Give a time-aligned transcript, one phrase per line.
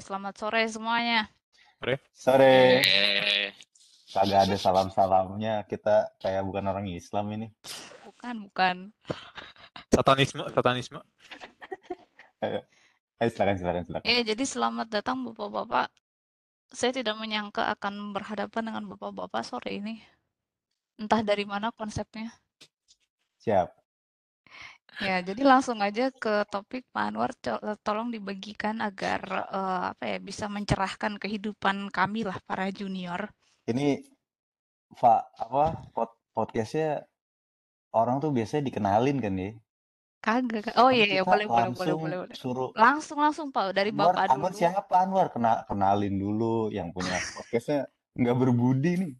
[0.00, 1.28] selamat sore semuanya.
[1.82, 1.94] Sore.
[2.14, 2.54] Sore.
[2.80, 3.50] Eh,
[4.12, 5.66] Kagak ada salam-salamnya.
[5.66, 7.48] Kita kayak bukan orang Islam ini.
[8.06, 8.76] Bukan, bukan.
[9.90, 11.00] Satanisme, satanisme.
[13.22, 14.06] Ayo silakan silakan silakan.
[14.06, 15.90] Eh, jadi selamat datang Bapak-bapak.
[16.72, 20.02] Saya tidak menyangka akan berhadapan dengan Bapak-bapak sore ini.
[20.98, 22.34] Entah dari mana konsepnya.
[23.42, 23.81] Siap.
[25.00, 30.18] Ya, jadi langsung aja ke topik Pak Anwar, co- tolong dibagikan agar eh, apa ya
[30.20, 33.32] bisa mencerahkan kehidupan kami lah para junior.
[33.64, 34.04] Ini
[34.92, 35.64] Pak apa
[35.96, 37.08] pod podcastnya
[37.96, 39.50] orang tuh biasanya dikenalin kan ya.
[40.22, 40.78] Kagak.
[40.78, 42.36] Oh iya, iya, boleh, boleh, boleh, boleh, boleh.
[42.38, 44.60] suruh Langsung, langsung Pak, dari Anwar, Bapak Anwar dulu.
[44.62, 45.26] siapa Anwar?
[45.34, 49.12] Kena, kenalin dulu yang punya podcastnya nggak berbudi nih.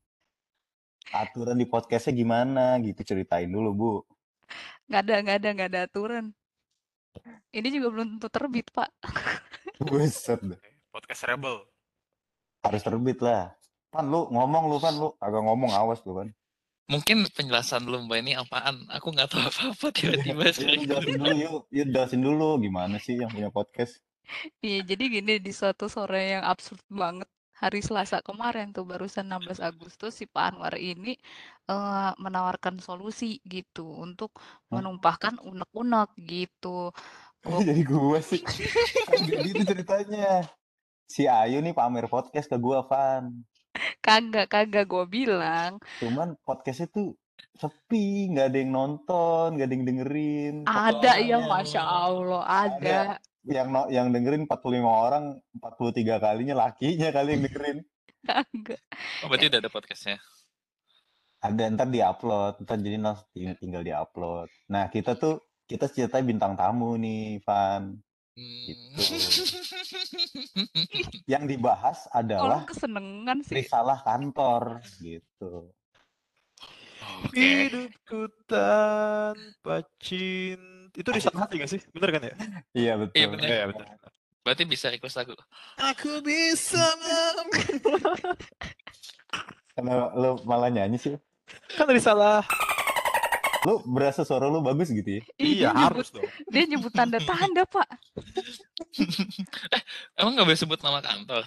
[1.11, 3.93] Aturan di podcastnya gimana gitu ceritain dulu Bu.
[4.93, 6.25] Nggak ada, nggak ada, nggak ada aturan.
[7.49, 8.93] Ini juga belum tentu terbit, Pak.
[9.89, 10.61] Buset dah.
[10.93, 11.65] Podcast Rebel.
[12.61, 13.57] Harus terbit lah.
[13.89, 16.29] Pan lu ngomong lu Pan lu agak ngomong awas lu Pan.
[16.85, 18.85] mungkin penjelasan lu mbak ini apaan?
[18.93, 20.81] Aku nggak tahu apa-apa tiba-tiba Yuk, sekarang.
[20.85, 23.97] jelasin dulu yuk, yuk jelasin dulu gimana sih yang punya podcast.
[24.61, 27.29] Iya, jadi gini di suatu sore yang absurd banget
[27.63, 31.15] hari Selasa kemarin tuh barusan 16 Agustus si Pak Anwar ini
[31.71, 34.35] eh, menawarkan solusi gitu untuk
[34.67, 36.91] menumpahkan unek-unek gitu.
[37.47, 38.43] Gua Jadi gua sih.
[38.43, 40.43] Gak gitu ceritanya.
[41.07, 43.31] Si Ayu nih pamer podcast ke gua, Van.
[44.05, 47.17] kagak kagak gue bilang Cuman podcastnya tuh
[47.57, 50.55] sepi, nggak ada yang nonton, nggak ada yang dengerin.
[50.69, 51.39] ada ya.
[51.41, 52.99] Masya Allah ada.
[53.43, 55.25] Yang no, yang dengerin 45 orang,
[55.59, 57.79] 43 kalinya lakinya kali yang dengerin.
[58.29, 58.81] Kagak.
[59.23, 60.19] Oh, berarti udah ada podcastnya.
[61.43, 63.03] Ada ntar di-upload, ntar jadi
[63.35, 64.47] ting- tinggal di-upload.
[64.71, 67.99] Nah, kita tuh kita ceritanya bintang tamu nih, Van.
[68.33, 68.63] Hmm.
[68.65, 69.03] Gitu.
[71.27, 73.55] Yang dibahas Orang adalah kesenengan sih.
[73.59, 75.75] risalah kantor gitu.
[77.27, 77.69] Oke.
[77.69, 80.72] Hidupku tanpa cinta.
[80.93, 81.81] Itu di saat hati gak sih?
[81.93, 82.35] Bener kan ya?
[82.77, 83.17] Iya betul.
[83.17, 83.47] Iya, bener.
[83.49, 83.87] Iya, bener.
[84.43, 85.33] Berarti bisa request lagu.
[85.79, 86.83] Aku bisa
[89.73, 91.15] Kenapa lu malah nyanyi sih?
[91.79, 92.45] Kan risalah.
[93.63, 95.23] Lu berasa suara lu bagus gitu ya?
[95.39, 96.27] Iya, dia nyebut, harus dong.
[96.51, 97.89] dia nyebut tanda-tanda, Pak.
[100.19, 101.47] Emang nggak boleh sebut nama kantor?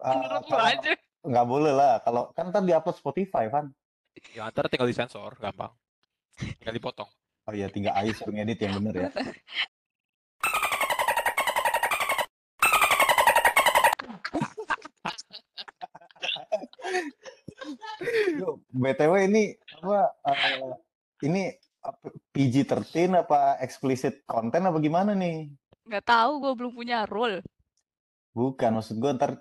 [0.00, 0.92] Ah, Menurut kalau aja.
[1.20, 1.94] nggak boleh lah.
[2.00, 3.68] Kalau kan ntar diupload Spotify kan.
[4.32, 5.70] Ya, ntar tinggal disensor, gampang.
[6.40, 7.12] Tinggal dipotong.
[7.44, 9.08] Oh iya, tinggal Ayu suruh ngedit yang bener ya.
[18.72, 19.52] BTW ini
[19.84, 20.00] apa?
[20.24, 20.72] eh,
[21.28, 21.52] ini
[21.84, 25.52] apa, PG-13 apa explicit konten apa gimana nih?
[25.84, 27.44] Nggak tahu, gue belum punya role.
[28.32, 29.36] Bukan, maksud gue ntar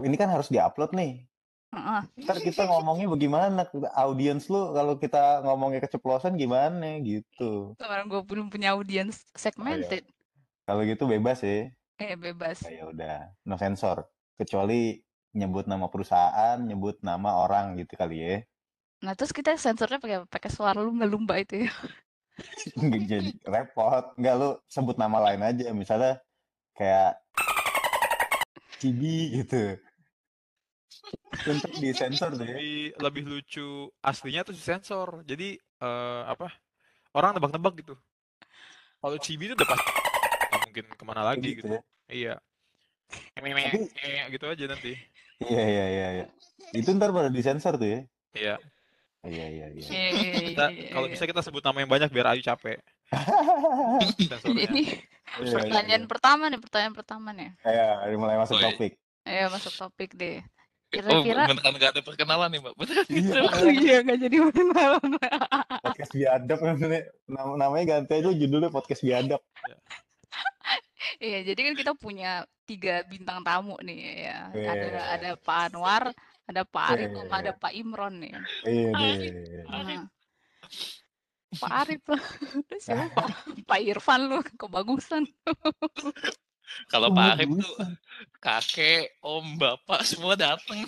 [0.00, 1.28] ini kan harus diupload nih.
[1.74, 2.00] Heeh.
[2.22, 3.66] Ntar kita ngomongnya bagaimana?
[3.98, 7.74] Audiens lu kalau kita ngomongnya keceplosan gimana gitu.
[7.80, 10.06] Sekarang gue belum punya audience segmented.
[10.66, 11.70] Kalau gitu bebas ya.
[11.96, 12.60] Eh, bebas.
[12.68, 14.06] Ya udah, no sensor.
[14.36, 15.00] Kecuali
[15.36, 18.36] nyebut nama perusahaan, nyebut nama orang gitu kali ya.
[19.04, 21.72] Nah, terus kita sensornya pakai pakai suara lumba-lumba itu ya.
[22.80, 24.04] Nggak jadi repot.
[24.16, 25.72] Enggak lu sebut nama lain aja.
[25.72, 26.20] Misalnya
[26.76, 27.20] kayak
[28.76, 29.80] Cibi gitu.
[31.46, 32.48] Untuk disensor deh.
[32.48, 33.66] Lebih, lebih lucu
[34.00, 35.22] aslinya tuh sensor.
[35.22, 36.50] Jadi, eh, apa?
[37.12, 37.94] Orang nebak-nebak gitu.
[38.96, 39.90] Kalau Cibi itu udah pasti
[40.46, 41.68] nggak mungkin ke mana lagi Gitu gitu.
[41.70, 41.80] ya.
[42.08, 42.34] Iya.
[43.38, 44.92] Tapi- Eh, gitu aja nanti.
[45.38, 46.26] Iya iya iya iya.
[46.72, 48.00] Itu ntar pada disensor tuh ya.
[48.34, 48.54] Iya.
[49.26, 49.86] Iya iya iya.
[49.86, 51.14] Iya, iya, Kita iya, kalau iya.
[51.14, 52.78] bisa kita sebut nama yang banyak biar Ayu capek.
[54.42, 54.82] Jadi
[55.36, 56.10] Iya, iya, pertanyaan iya.
[56.10, 57.50] pertama nih, pertanyaan pertama nih.
[57.62, 58.64] Ya, mulai masuk iya.
[58.72, 58.92] topik.
[59.26, 60.40] Ayo masuk topik deh.
[60.86, 62.74] Oh, Kira-kira beneran nggak ada perkenalan nih mbak?
[62.78, 63.18] Beneran Iya.
[63.18, 63.38] gitu?
[63.58, 64.36] Oh iya nggak jadi
[64.70, 65.02] malam.
[65.82, 67.00] podcast biadab namanya.
[67.26, 69.42] Nam- namanya ganti aja judulnya podcast biadab.
[71.16, 72.30] Iya, jadi kan kita punya
[72.64, 74.38] tiga bintang tamu nih ya.
[74.52, 75.02] Ada Iya.
[75.16, 76.02] ada Pak Anwar,
[76.44, 77.18] ada Pak Arif, Iya.
[77.24, 78.32] sama ada Pak Imron nih.
[78.62, 79.32] Iya Arif.
[79.34, 79.64] deh.
[79.66, 80.02] Nah,
[81.56, 82.00] Pak Arif.
[82.66, 83.22] Terus siapa?
[83.70, 85.26] Pak Irfan lu kebagusan.
[86.90, 87.92] Kalau Oh, Pak Arif tuh bagusan.
[88.44, 90.80] kakek, om, bapak semua datang.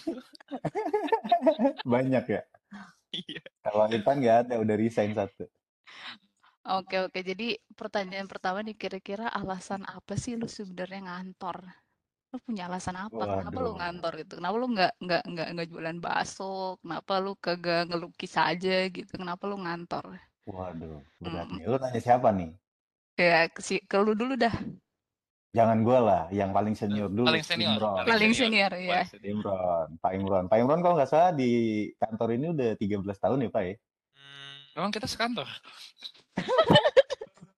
[1.84, 2.42] Banyak ya.
[3.12, 3.40] Iya.
[3.64, 5.44] Kalau Irfan nggak ada, udah resign satu.
[6.78, 7.44] Oke oke, jadi
[7.78, 11.56] pertanyaan pertama nih kira-kira alasan apa sih lu sebenarnya ngantor?
[12.32, 13.22] Lu punya alasan apa?
[13.32, 13.78] Kenapa lu Waduh.
[13.78, 14.32] ngantor gitu?
[14.38, 16.44] Kenapa lu nggak nggak nggak nggak jualan bakso?
[16.82, 19.12] Kenapa lu kagak ngelukis aja gitu?
[19.20, 20.04] Kenapa lu ngantor?
[20.48, 21.56] Waduh, berat Mm.
[21.56, 21.64] nih.
[21.70, 22.50] Lu nanya siapa nih?
[23.18, 24.54] Ya ke, si, ke lu dulu dah.
[25.48, 27.24] Jangan gue lah, yang paling senior dulu.
[27.24, 28.04] Paling senior, Imron.
[28.04, 29.02] Paling senior, ya.
[29.22, 30.44] Imron, Pak Imron.
[30.44, 31.50] Pak Imron kalau nggak salah di
[31.96, 32.84] kantor ini udah 13
[33.16, 33.74] tahun ya Pak ya?
[34.12, 35.48] Hmm, Emang kita sekantor.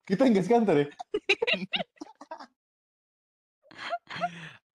[0.06, 0.87] Kita nggak sekantor ya?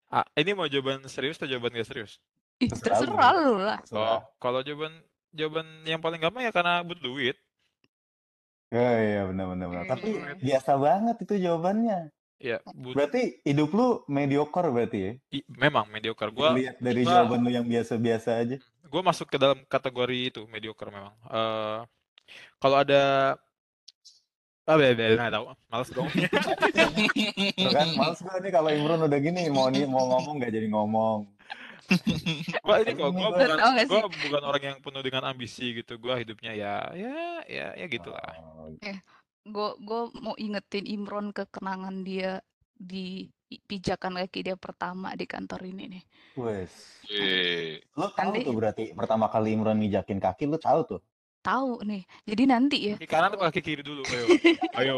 [0.08, 2.24] ah, ini mau jawaban serius atau jawaban gak serius?
[2.58, 3.12] Ih, Terserah lu.
[3.12, 3.80] terserah lu lah.
[3.92, 4.96] Oh, kalau jawaban
[5.36, 7.36] jawaban yang paling gampang ya karena butuh duit.
[8.72, 9.86] Ya iya benar benar benar.
[9.88, 10.40] Tapi Hmm.
[10.40, 12.00] biasa banget itu jawabannya.
[12.36, 15.12] Ya, but- Berarti hidup lu mediocre berarti ya?
[15.34, 16.28] i- memang mediocre.
[16.30, 18.58] Gua Lihat dari gua- jawaban lu yang biasa-biasa aja.
[18.86, 21.16] gue masuk ke dalam kategori itu mediocre memang.
[21.26, 21.80] Eh
[22.58, 23.36] kalau ada
[24.64, 26.08] ah beda beda nggak tahu, males dong.
[27.76, 31.20] Kan males gue nih kalau Imron udah gini mau nih mau ngomong nggak jadi ngomong.
[32.66, 33.48] Gua ini kok gua- bukan
[33.86, 35.96] gua bukan orang yang penuh dengan ambisi gitu.
[35.96, 37.16] Gua hidupnya ya ya
[37.46, 38.26] ya ya gitulah.
[38.58, 38.74] Oh,
[39.46, 42.42] Gue gue mau ingetin Imron ke kenangan dia
[42.74, 46.04] di pijakan kaki dia pertama di kantor ini nih.
[46.36, 46.74] Wes.
[47.94, 51.02] Lu tahu Nanti- tuh berarti pertama kali Imron ngijakin kaki lu tahu tuh.
[51.46, 52.02] Tahu nih.
[52.26, 52.96] Jadi nanti ya.
[52.98, 54.02] Kaki kanan atau kaki kiri dulu?
[54.10, 54.26] Ayo.
[54.82, 54.98] Ayo.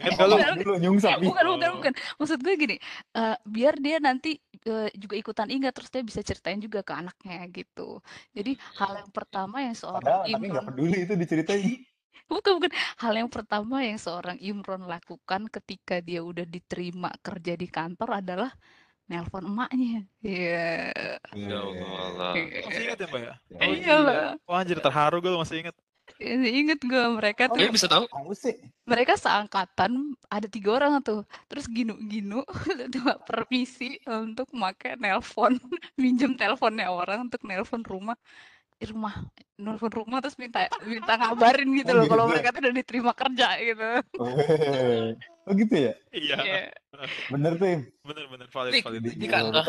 [0.00, 0.28] Ingat gak?
[0.32, 2.76] Bukan, dulu nyungsap bukan bukan bukan maksud gue gini
[3.12, 7.44] eh, biar dia nanti eh, juga ikutan ingat terus dia bisa ceritain juga ke anaknya
[7.52, 8.00] gitu
[8.32, 11.84] jadi hal yang pertama yang seorang Padahal tapi nggak Imron peduli itu diceritain.
[12.30, 12.72] Bukan bukan
[13.02, 18.50] hal yang pertama yang seorang Imron lakukan ketika dia udah diterima kerja di kantor adalah
[19.10, 20.92] nelpon emaknya iya
[21.32, 22.32] Ya Allah.
[22.36, 23.34] Masih ingat ya, Mbak ya?
[23.48, 24.20] Ya, Oh, Iya lah.
[24.44, 25.76] Wah, anjir terharu gue masih ingat.
[26.22, 28.04] inget gue mereka Oh, tuh bisa tahu.
[28.82, 32.42] Mereka seangkatan ada tiga orang tuh terus ginu-ginu
[32.94, 35.54] cuma permisi untuk pakai nelpon
[36.02, 38.18] minjem teleponnya orang untuk nelpon rumah
[38.88, 39.14] rumah
[39.54, 42.32] nelpon rumah terus minta minta ngabarin gitu Oh, loh kalau gitu.
[42.34, 43.88] mereka tuh udah diterima kerja gitu.
[45.42, 45.92] Oh gitu ya?
[46.14, 46.60] Iya, Iya.
[47.26, 47.66] Bener tuh.
[47.66, 47.82] Im.
[48.06, 49.02] bener-bener valid valid.
[49.10, 49.66] Di kantor.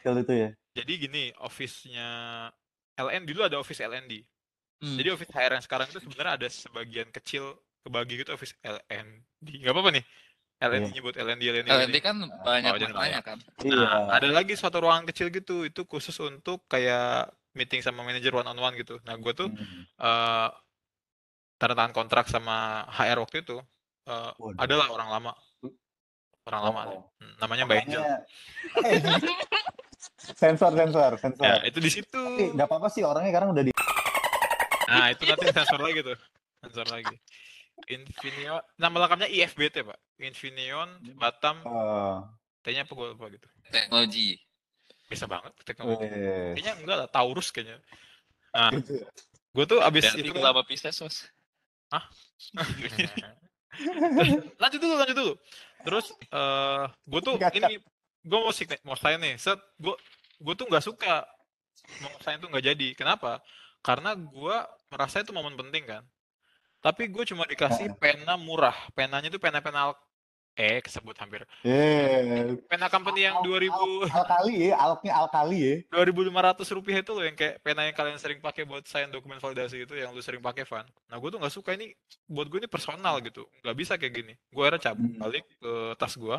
[0.00, 0.48] kalau itu ya.
[0.72, 2.08] Jadi gini, office-nya
[2.96, 4.24] LN dulu ada office LND.
[4.80, 4.96] Hmm.
[4.96, 7.52] Jadi office HR yang sekarang itu sebenarnya ada sebagian kecil
[7.84, 9.60] kebagi gitu office LND.
[9.60, 10.04] Gak apa-apa nih.
[10.60, 10.94] LND Iya.
[10.94, 13.36] nyebut LND, LND, LND kan banyak Oh, maknanya kan.
[13.60, 13.76] Iya.
[13.76, 18.46] Nah, ada lagi suatu ruangan kecil gitu, itu khusus untuk kayak meeting sama manajer one
[18.46, 18.98] on one gitu.
[19.02, 19.82] Nah, gue tuh Hmm.
[19.96, 20.48] eh
[21.56, 23.58] tanda tangan kontrak sama HR waktu itu.
[24.02, 24.58] eh, Waduh.
[24.58, 25.32] adalah orang lama.
[26.42, 26.80] Orang lama.
[26.88, 27.04] Oh.
[27.16, 28.02] Hmm, Namanya Mbak Angel.
[28.80, 28.98] Eh,
[30.40, 31.44] sensor sensor sensor.
[31.44, 32.08] Ya, itu di situ.
[32.10, 33.70] Tapi nggak apa-apa sih orangnya sekarang udah di.
[34.88, 36.16] Nah, itu nanti sensor lagi tuh.
[36.60, 37.14] Sensor lagi.
[37.86, 39.98] Infineon, nama lengkapnya IFBT, Pak.
[40.18, 42.20] Infineon Batam, Oh,
[42.60, 43.46] T-nya apa gue lupa gitu.
[43.70, 44.36] Teknologi.
[45.10, 46.06] Bisa banget teknologi.
[46.06, 46.54] wes.
[46.54, 47.82] Kayaknya enggak lah, Taurus kayaknya.
[48.54, 48.70] Nah,
[49.50, 51.26] gue tuh abis Hati-hati itu kelapa Pisces, Mas.
[54.62, 55.34] lanjut dulu lanjut dulu.
[55.82, 57.82] Terus eh gue tuh Gak, ini
[58.22, 59.34] gue mau sign mau sign nih.
[59.38, 59.94] Set gue
[60.38, 61.26] gue tuh nggak suka
[62.02, 62.88] mau sign tuh nggak jadi.
[62.94, 63.42] Kenapa?
[63.82, 64.56] Karena gue
[64.90, 66.02] merasa itu momen penting kan.
[66.80, 68.76] Tapi gue cuma dikasih pena murah.
[68.94, 69.90] Penanya tuh pena pena
[70.60, 73.72] eh kesebut hampir Eh, pena company yang 2000
[74.12, 75.74] alkali ya, alknya alkali ya.
[75.88, 79.88] 2500 rupiah itu loh yang kayak pena yang kalian sering pakai buat sign dokumen validasi
[79.88, 80.84] itu yang lu sering pakai Van.
[81.08, 81.96] Nah gue tuh nggak suka ini
[82.28, 84.32] buat gue ini personal gitu, nggak bisa kayak gini.
[84.52, 85.16] Gue akhirnya cabut Hmm.
[85.16, 86.36] balik ke tas gue.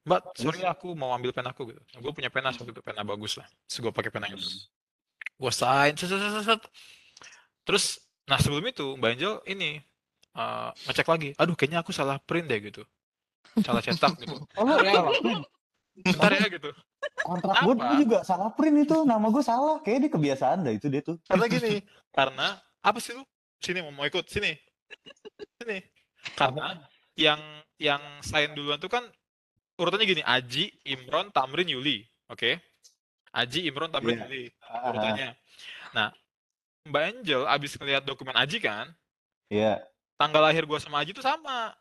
[0.00, 1.82] Mbak, sorry aku mau ambil pena aku gitu.
[1.92, 3.44] Nah, gue punya pena waktu itu pena bagus lah.
[3.66, 4.46] Terus gue pakai pena itu.
[5.36, 6.62] Gue sign, set, set, set, set.
[7.68, 9.76] Terus, nah sebelum itu Mbak Angel ini
[10.30, 11.28] eh, ngecek lagi.
[11.36, 12.82] Aduh, kayaknya aku salah print deh gitu.
[13.60, 14.36] Salah cetak gitu.
[14.56, 14.92] Oh, lu Ya.
[14.94, 15.42] salah print.
[16.00, 16.70] Bentar ya gitu.
[17.20, 17.74] Kontrak gue
[18.06, 19.82] juga salah print itu, nama gue salah.
[19.84, 21.16] Kayaknya dia kebiasaan dah itu dia tuh.
[21.26, 21.72] Karena gini,
[22.14, 22.46] karena
[22.80, 23.26] apa sih lu?
[23.60, 24.56] Sini mau mau ikut sini.
[25.60, 25.78] Sini.
[26.32, 26.78] Karena
[27.18, 27.40] yang
[27.76, 29.04] yang sign duluan tuh kan
[29.76, 32.04] urutannya gini, Aji, Imron, Tamrin, Yuli.
[32.28, 32.60] Oke.
[33.36, 34.24] Aji, Imron, Tamrin, Iya.
[34.24, 35.28] Yuli Ah, urutannya.
[35.92, 36.08] Nah,
[36.88, 38.88] Mbak Angel abis ngeliat dokumen Aji kan,
[39.52, 39.84] Iya.
[40.16, 41.76] tanggal lahir gua sama Aji tuh sama.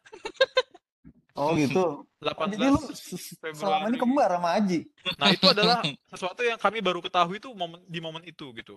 [1.39, 2.03] Oh gitu.
[2.19, 3.97] 18 Jadi lu s- selama ini Februari.
[3.97, 4.79] kembar sama Aji.
[5.15, 8.75] Nah, itu adalah sesuatu yang kami baru ketahui tuh momen di momen itu gitu.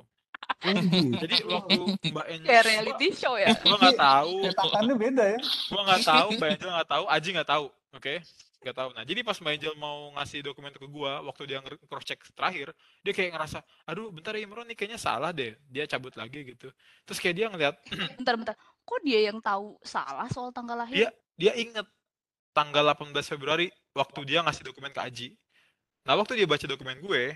[0.63, 5.41] Jadi waktu Mbak Angel kayak reality show ya gua nggak tahu Cetakannya beda ya.
[5.69, 8.15] gua nggak tahu Mbak Angel nggak tahu Aji nggak tahu oke
[8.63, 12.05] nggak tahu nah jadi pas Mbak Angel mau ngasih dokumen ke gua waktu dia cross
[12.05, 12.71] check terakhir
[13.03, 16.71] dia kayak ngerasa aduh bentar ya Imron nih kayaknya salah deh dia cabut lagi gitu
[17.03, 17.75] terus kayak dia ngeliat
[18.17, 21.11] bentar bentar kok dia yang tahu salah soal tanggal lahir Iya.
[21.35, 21.87] dia inget
[22.53, 25.29] tanggal 18 Februari waktu dia ngasih dokumen ke Aji
[26.03, 27.33] nah waktu dia baca dokumen gue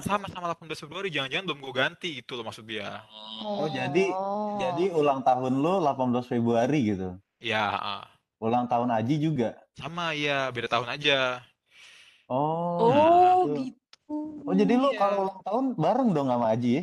[0.00, 3.02] sama-sama 18 Februari jangan-jangan belum gue ganti itu loh maksud dia
[3.38, 4.10] Oh, jadi-
[4.58, 7.14] Jadi ulang tahun lu 18 Februari gitu.
[7.38, 8.04] ya ah.
[8.38, 9.54] Ulang tahun Aji juga.
[9.74, 11.42] Sama ya, beda tahun aja.
[12.26, 13.66] Oh, Oh, gitu.
[13.66, 14.16] gitu.
[14.42, 14.98] Oh, jadi lu Iya.
[14.98, 16.82] kalau ulang tahun bareng dong sama Aji ya?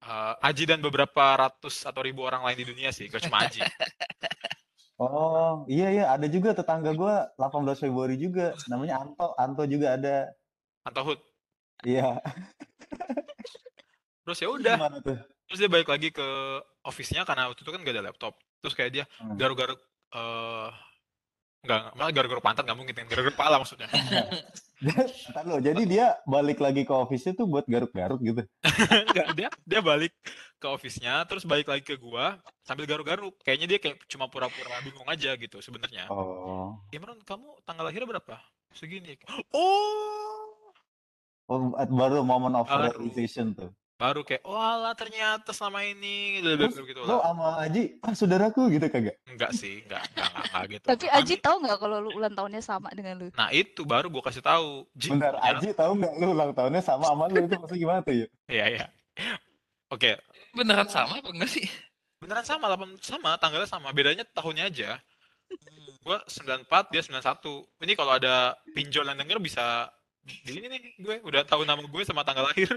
[0.00, 3.58] Eh, Aji dan beberapa ratus atau ribu orang lain di dunia sih, gak cuma Aji.
[4.94, 8.54] Oh, iya iya ada juga tetangga gua 18 Februari juga.
[8.70, 9.34] Namanya Anto.
[9.34, 10.30] Anto juga ada.
[10.86, 11.18] Antahut.
[11.82, 12.22] Iya.
[14.24, 14.74] Terus ya udah,
[15.44, 16.26] terus dia balik lagi ke
[16.80, 18.40] office-nya karena waktu itu kan gak ada laptop.
[18.64, 19.36] Terus kayak dia Hmm.
[19.36, 19.76] garuk-garuk
[20.14, 20.68] eh
[21.64, 23.88] enggak, malah garuk-garuk pantat nggak mungkin, garuk-garuk pala maksudnya.
[25.32, 28.44] Ntar lo, jadi dia balik lagi ke office tuh buat garuk-garuk gitu.
[29.08, 30.12] Enggak, dia dia balik
[30.60, 32.36] ke office-nya, terus balik lagi ke gua
[32.68, 33.40] sambil garuk-garuk.
[33.40, 36.04] Kayaknya dia kayak cuma pura-pura bingung aja gitu sebenarnya.
[36.12, 36.76] Oh.
[36.92, 38.36] Imran, kamu tanggal lahirnya berapa?
[38.76, 39.16] Segini.
[39.56, 40.44] Oh,
[41.44, 43.68] Oh, baru moment of realization tuh.
[43.94, 48.86] Baru kayak, walah ternyata selama ini gitu, Terus gitu lo sama Aji, ah saudaraku gitu
[48.88, 49.16] kagak?
[49.24, 50.86] Enggak sih, enggak, enggak, enggak, enggak gitu.
[50.90, 53.26] Tapi Kami- Aji tahu nggak kalau lu ulang tahunnya sama dengan lu?
[53.30, 54.82] Nah itu baru gua kasih tahu.
[54.92, 57.98] Ji, Bentar, ternyata- Aji tahu nggak lu ulang tahunnya sama sama lu itu maksudnya gimana
[58.02, 58.26] tuh ya?
[58.50, 58.86] Iya, iya.
[59.88, 60.10] Oke,
[60.50, 61.66] Beneran sama apa enggak sih?
[62.18, 64.90] beneran sama, 8, sama, tanggalnya sama, bedanya tahunnya aja.
[66.00, 67.68] Gua 94, dia 91.
[67.78, 69.92] Ini kalau ada pinjol yang denger bisa
[70.48, 72.70] ini nih gue udah tahu nama gue sama tanggal lahir.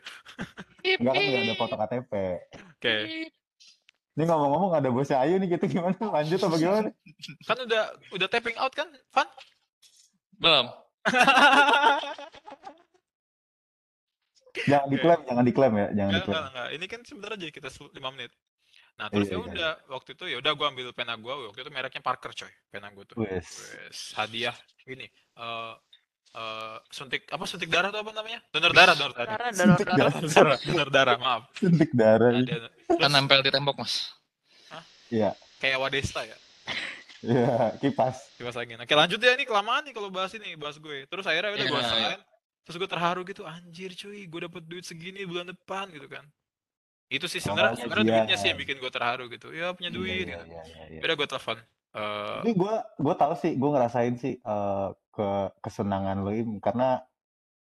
[0.84, 2.12] Enggak kan nggak ada foto KTP.
[2.76, 2.96] Oke.
[4.18, 5.94] Ini ngomong-ngomong ada bosnya Ayu nih kita gimana?
[5.94, 6.90] Lanjut apa gimana?
[7.46, 7.84] Kan udah
[8.18, 9.30] udah tapping out kan, Van?
[10.42, 10.66] Belum.
[14.66, 16.34] Jangan diklaim, jangan diklaim ya, jangan Enggak, diklaim.
[16.34, 16.70] enggak, enggak.
[16.74, 18.32] Ini kan sebentar aja kita 5 menit.
[18.98, 21.62] Nah, terus Iya, ya iya, udah waktu itu ya udah gua ambil pena gua, waktu
[21.62, 23.22] itu mereknya Parker coy, pena gua tuh.
[23.22, 24.18] Wes.
[24.18, 24.58] Hadiah
[24.90, 25.06] ini
[25.38, 25.74] eh
[26.38, 28.40] eh suntik apa suntik darah tuh apa namanya?
[28.50, 29.32] Donor darah, donor darah.
[29.34, 29.98] Darah, darah, Suntik darah.
[29.98, 30.22] darah.
[30.22, 31.42] Donor, donor darah, maaf.
[31.52, 32.30] Suntik darah.
[32.30, 34.14] Nah, dia- Kan nempel di tembok, Mas.
[35.08, 36.38] Iya, kayak Wadesta ya.
[37.22, 38.36] iya, kipas.
[38.36, 38.78] Kipas angin.
[38.78, 41.04] Oke, lanjut ya ini kelamaan nih kalau bahas ini, bahas gue.
[41.06, 41.90] Terus akhirnya udah gue Iya.
[41.90, 42.20] sign.
[42.62, 46.28] Terus gue terharu gitu, anjir cuy, gue dapet duit segini bulan depan gitu kan.
[47.08, 48.20] Itu sih sebenarnya Oh, sebenarnya gajian.
[48.22, 49.48] duitnya sih yang bikin gue terharu gitu.
[49.50, 50.28] Ya punya duit.
[50.28, 50.46] Iya, gitu.
[50.46, 51.02] iya, iya, iya.
[51.02, 51.58] Udah gue telepon.
[51.88, 55.30] Eh, Tapi gue gue tahu sih, gue ngerasain sih eh, ke
[55.66, 57.02] kesenangan lo Im, karena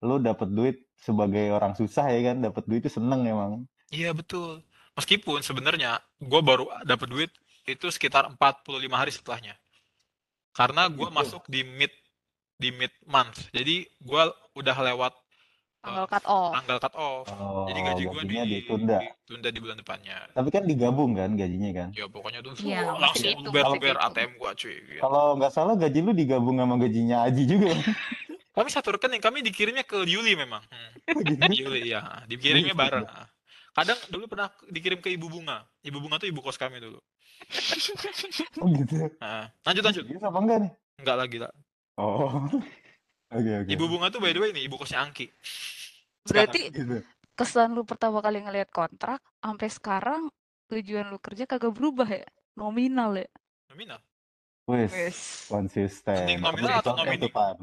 [0.05, 3.53] lo dapet duit sebagai orang susah ya kan, dapet duit itu seneng emang.
[3.91, 4.61] iya betul.
[4.97, 7.31] Meskipun sebenarnya gue baru dapet duit
[7.67, 9.55] itu sekitar 45 hari setelahnya.
[10.53, 11.17] Karena gue Gitu.
[11.17, 11.93] masuk di mid
[12.57, 13.53] di mid month.
[13.53, 14.23] Jadi gue
[14.57, 15.13] udah lewat
[15.87, 16.53] Tanggal cut off.
[16.59, 17.25] tanggal cut off.
[17.31, 18.99] Oh, Jadi gaji gue gajinya di, ditunda.
[18.99, 20.19] ditunda di bulan depannya.
[20.35, 21.89] Tapi kan digabung kan gajinya kan.
[21.95, 24.07] Ya pokoknya tuh pasti langsung itu, luber pasti luber itu.
[24.11, 24.75] ATM gua cuy.
[24.75, 25.01] gitu.
[25.01, 27.71] Kalau nggak salah gaji lu digabung sama gajinya Aji juga.
[28.57, 30.65] Kami satu rekening, kami dikirimnya ke Yuli memang.
[30.73, 30.91] Hmm.
[31.13, 31.69] Gitu.
[31.69, 33.05] Yuli ya, dikirimnya bareng.
[33.77, 35.69] Kadang dulu pernah dikirim ke Ibu Bunga.
[35.85, 36.97] Ibu Bunga tuh ibu kos kami dulu.
[38.65, 39.13] Oh gitu.
[39.21, 40.05] Nah, lanjut lanjut.
[40.09, 40.71] Serius apa enggak nih?
[41.05, 41.53] Enggak lagi lah.
[42.01, 42.49] Oh.
[43.33, 43.71] Oke oke.
[43.75, 45.27] Ibu Bunga tuh by the way nih, ibu kosnya Angki.
[46.27, 47.03] Berarti Gitu.
[47.35, 50.23] kesan lu pertama kali ngelihat kontrak sampai sekarang
[50.71, 52.27] tujuan lu kerja kagak berubah ya?
[52.57, 53.31] Nominal ya?
[53.71, 54.01] Nominal.
[54.67, 55.47] Wes.
[55.47, 56.27] Konsisten.
[56.27, 56.99] Mending nominal atau
[57.31, 57.59] Pan.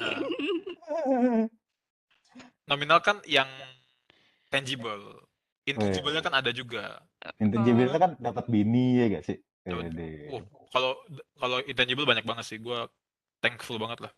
[0.00, 1.48] Nah,
[2.64, 3.48] nominal kan yang
[4.48, 5.28] tangible.
[5.68, 7.04] Intangible-nya kan ada juga.
[7.36, 9.36] Intangible kan dapat bini ya gak sih?
[9.68, 10.40] Oh,
[10.72, 10.96] kalau
[11.36, 12.56] kalau intangible banyak banget sih.
[12.56, 12.88] Gua
[13.40, 14.12] thankful banget lah.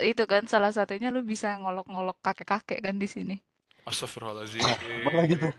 [0.00, 3.36] Itu kan salah satunya lu bisa ngolok-ngolok kakek-kakek kan di sini.
[3.82, 4.62] Astagfirullahaladzim.
[4.62, 5.52] Apa lagi tuh?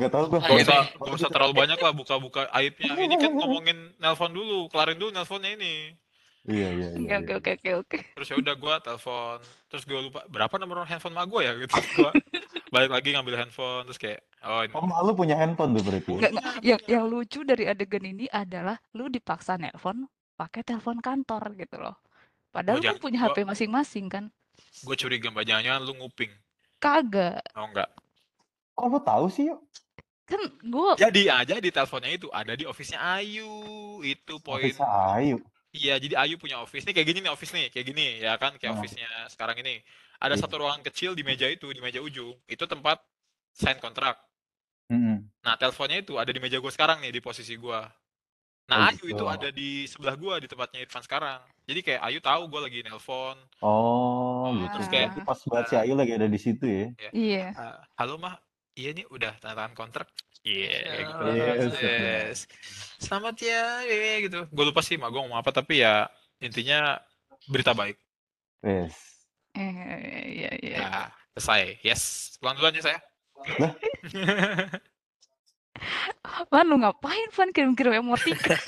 [0.00, 0.40] Gak tau gue.
[0.40, 2.96] Gak usah, gak usah terlalu banyak lah buka-buka aibnya.
[2.96, 5.92] Ini kan ngomongin nelpon dulu, kelarin dulu nelponnya ini.
[6.42, 7.16] Iya iya iya.
[7.20, 7.98] Oke oke oke oke.
[8.16, 9.36] Terus ya udah gua telepon,
[9.68, 11.76] terus gue lupa berapa nomor handphone mak gue ya gitu.
[11.94, 12.10] Gua
[12.70, 14.72] balik lagi ngambil handphone terus kayak oh ini.
[14.72, 16.10] Oh, lu punya handphone tuh berarti.
[16.10, 16.20] ya?
[16.22, 16.32] Nggak.
[16.62, 22.00] Yang yang lucu dari adegan ini adalah lu dipaksa nelpon pakai telepon kantor gitu loh.
[22.48, 24.24] Padahal Oh, lu jangan- punya gua- HP masing-masing kan?
[24.80, 26.32] Gue curiga mbak jangan-jangan lu nguping.
[26.78, 27.44] Kagak.
[27.52, 27.92] Oh enggak.
[28.72, 29.60] Kok lu tahu sih yuk?
[30.24, 33.50] Kan gua Jadi aja di teleponnya itu ada di office-nya Ayu.
[34.00, 34.64] Itu poin.
[34.64, 35.36] Office Ayu.
[35.70, 38.58] Iya, jadi Ayu punya office nih kayak gini nih office nih, kayak gini ya kan
[38.58, 38.76] kayak Oh.
[38.82, 39.78] office-nya sekarang ini.
[40.18, 40.42] Ada Iya.
[40.42, 42.34] satu ruangan kecil di meja itu, di meja ujung.
[42.44, 42.98] Itu tempat
[43.54, 44.18] sign kontrak.
[44.90, 45.22] Mm-mm.
[45.46, 47.80] Nah, teleponnya itu ada di meja gue sekarang nih, di posisi gue.
[48.66, 49.14] Nah, Oh, Ayu gitu.
[49.14, 51.38] itu ada di sebelah gue, di tempatnya Irfan sekarang.
[51.64, 53.38] Jadi kayak Ayu tahu gue lagi nelpon.
[53.62, 54.74] Oh, Ah, gitu.
[54.74, 56.86] terus kayak- Berarti pas banget si Ayu lagi ada di situ ya.
[57.14, 57.46] iya.
[57.54, 58.34] "Ah, Halo mah,
[58.74, 60.10] iya nih udah tanda tangan kontrak.
[60.40, 61.24] Iya, gitu.
[61.36, 62.38] Yes, Yes.
[63.00, 64.48] Selamat ya, iya, gitu.
[64.48, 66.08] Gue lupa sih mak gue ngomong apa, tapi ya
[66.40, 67.00] intinya
[67.48, 67.96] berita baik.
[68.64, 68.96] Wes.
[69.56, 70.78] Eh, iya iya.
[70.80, 71.80] Ya, selesai.
[71.84, 72.36] Yes.
[72.40, 73.00] Pulang duluan ya saya.
[76.52, 78.52] Van lu ngapain Van kirim-kirim emoticon?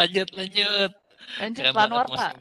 [0.00, 0.92] Lanjut, lanjut.
[1.40, 1.86] Lanjut Pak.
[1.92, 2.34] Irfan.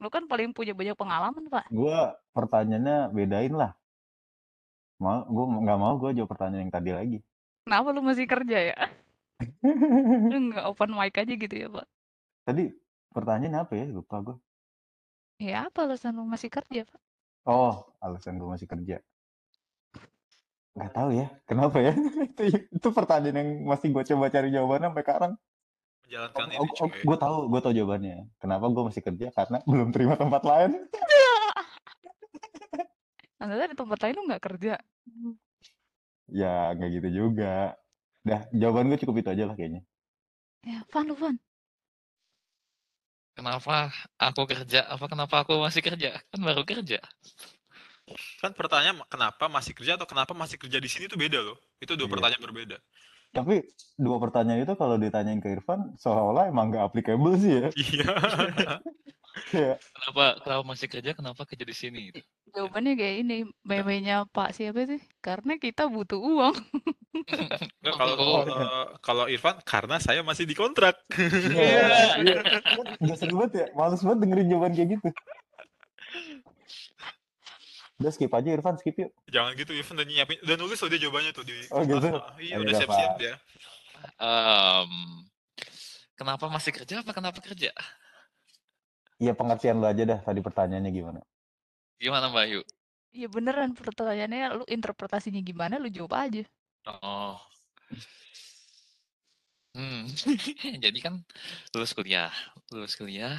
[0.00, 1.68] Lu kan paling punya banyak pengalaman Pak.
[1.68, 3.76] Gua pertanyaannya bedain lah.
[5.00, 7.18] Mau, gue nggak mau gue jawab pertanyaan yang tadi lagi.
[7.64, 8.78] Kenapa lu masih kerja ya?
[10.32, 11.86] Lu nggak open mic aja gitu ya Pak?
[12.44, 12.68] tadi
[13.08, 13.86] pertanyaan apa ya?
[13.88, 14.36] Lupa gue.
[15.40, 17.00] Ya apa alasan lu masih kerja Pak?
[17.48, 19.00] Oh, alasan gue masih kerja.
[20.76, 21.92] Nggak tahu ya, kenapa ya?
[22.28, 25.32] itu, itu pertanyaan yang masih gue coba cari jawabannya sampai sekarang.
[26.04, 27.00] Menjalankan Oh, ini oh, cuy.
[27.08, 28.16] gue tahu, gue tahu jawabannya.
[28.36, 29.26] Kenapa gue masih kerja?
[29.32, 30.70] Karena belum terima tempat lain.
[33.40, 34.74] Anda di tempat lain lu nggak kerja?
[36.30, 37.74] Ya, nggak gitu juga.
[38.20, 39.82] Dah, jawaban gue cukup itu aja lah kayaknya.
[40.64, 41.36] Ya Van lu Van.
[43.32, 43.88] Kenapa
[44.20, 44.84] aku kerja?
[44.92, 46.20] Apa kenapa aku masih kerja?
[46.28, 47.00] Kan baru kerja.
[48.42, 51.56] Kan pertanyaan kenapa masih kerja atau kenapa masih kerja di sini itu beda loh.
[51.80, 52.12] Itu dua Iya.
[52.12, 52.76] pertanyaan berbeda.
[53.30, 53.62] Tapi
[53.94, 57.68] dua pertanyaan itu kalau ditanyain ke Irfan, seolah-olah emang nggak applicable sih ya.
[57.74, 58.10] Iya.
[59.50, 61.10] Kenapa kenapa masih kerja?
[61.14, 62.02] Kenapa kerja di sini?
[62.50, 64.98] Jawabannya kayak ini, meme-nya Pak siapa sih?
[65.22, 66.56] Karena kita butuh uang.
[67.82, 70.98] Nggak, kalau Oh, eh, kalau Irfan karena saya masih dikontrak.
[71.14, 71.86] Iya,
[72.26, 72.38] iya.
[72.42, 75.08] Kan Nggak seru banget ya, males banget dengerin jawaban kayak gitu.
[78.00, 79.12] Udah skip aja Irfan, skip yuk.
[79.28, 81.52] Jangan gitu Irfan udah nyiapin, udah nulis dia jawabannya tuh di.
[81.68, 82.08] Oh, gitu?
[82.40, 83.18] Iya Oh, udah iya, siap-siap Pak.
[83.20, 83.34] dia.
[84.16, 84.90] Em,
[86.16, 87.04] kenapa masih kerja?
[87.04, 87.68] Apa kenapa kerja?
[89.20, 91.20] Iya pengertian lu aja dah tadi pertanyaannya gimana.
[92.00, 92.60] Gimana Mbak Yu?
[93.12, 96.48] Ya beneran pertanyaannya lu interpretasinya gimana lu jawab aja.
[97.04, 97.36] Oh.
[99.76, 100.08] Hmm.
[100.88, 101.20] Jadi kan
[101.76, 102.32] lulus kuliah,
[102.72, 103.36] lulus kuliah.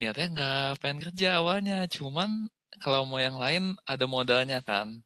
[0.00, 4.98] Niatnya nggak pengen kerja awalnya, cuman kalau mau yang lain ada modalnya kan.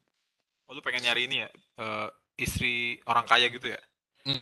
[0.65, 1.49] Oh, lu pengen nyari ini ya,
[1.79, 2.07] eh,
[2.39, 3.81] istri orang kaya gitu ya?
[4.23, 4.39] Mm,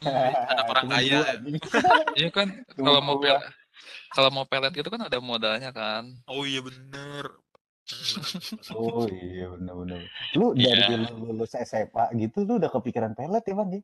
[0.54, 1.36] Anak orang kaya ya?
[2.20, 3.42] Iya kan, kalau mau pelet,
[4.14, 6.12] kalau mau pelet gitu kan ada modalnya kan.
[6.30, 7.26] Oh iya bener.
[8.72, 10.06] Oh iya bener-bener.
[10.38, 10.88] Lu Iya.
[10.88, 13.70] dari lu lulus SMA gitu lu udah kepikiran pelet ya Bang?
[13.74, 13.82] ya?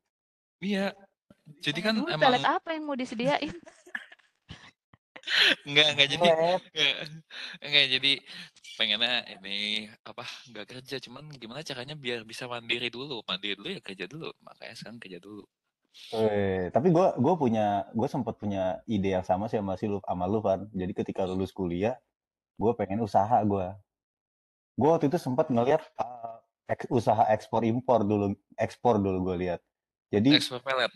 [0.62, 0.88] Iya.
[1.64, 3.56] Jadi kan emang pelet apa yang mau disediain?
[5.68, 6.28] Enggak enggak jadi
[6.74, 6.96] enggak,
[7.64, 8.12] enggak jadi
[8.78, 9.58] pengennya ini
[10.06, 14.30] apa enggak kerja cuman gimana caranya biar bisa mandiri dulu mandiri dulu ya kerja dulu
[14.42, 15.44] makanya sekarang kerja dulu
[16.14, 19.98] Eh, tapi gua gua punya gua sempat punya ide yang sama sih sama si lu
[20.06, 20.70] sama lu Van.
[20.70, 21.98] Jadi ketika lulus kuliah,
[22.54, 23.82] gua pengen usaha gua.
[24.78, 26.38] Gua waktu itu sempat ngelihat uh,
[26.70, 29.60] ek- usaha ekspor impor dulu, ekspor dulu gua lihat.
[30.14, 30.94] Jadi ekspor pelet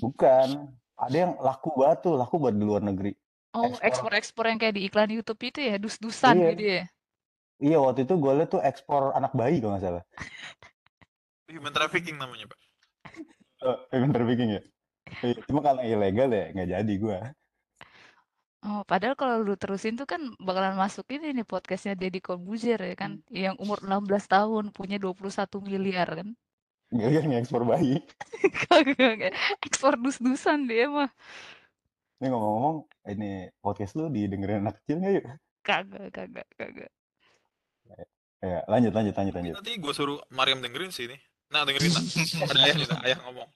[0.00, 0.48] bukan
[0.96, 3.12] ada yang laku banget tuh, laku buat di luar negeri.
[3.50, 3.82] Oh, Ekspor.
[4.14, 6.48] ekspor-ekspor yang kayak di iklan YouTube itu ya, dus-dusan Iya.
[6.54, 6.82] gitu ya.
[7.60, 10.04] Iya waktu itu gue lihat tuh ekspor anak bayi kalau nggak salah.
[11.50, 12.58] Human trafficking namanya, Pak.
[13.60, 14.62] Oh, human trafficking ya.
[15.20, 17.18] Iya, Cuma kalau ilegal ya nggak jadi gua.
[18.64, 22.96] Oh, padahal kalau lu terusin tuh kan bakalan masuk ini nih podcastnya Deddy Corbuzier ya
[22.96, 26.28] kan, yang umur 16 tahun punya 21 miliar kan.
[26.88, 28.00] Nggak kan ngekspor bayi.
[28.64, 29.36] Kagak.
[29.60, 31.12] ekspor dus-dusan dia mah.
[32.20, 32.76] Ini ngomong-ngomong,
[33.16, 35.24] ini podcast lu didengerin anak kecil nggak yuk?
[35.64, 36.92] Kagak, kagak, kagak.
[38.44, 39.54] Ya, lanjut, lanjut, lanjut, lanjut.
[39.56, 41.16] Nanti gue suruh Mariam dengerin sih ini.
[41.48, 42.04] Nah, dengerin nak.
[42.52, 43.00] Ada ayah nih, nak.
[43.08, 43.48] ayah ngomong.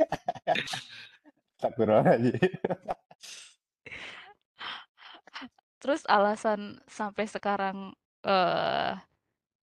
[1.60, 2.32] Sakura aja.
[5.76, 7.92] Terus alasan sampai sekarang
[8.24, 8.96] eh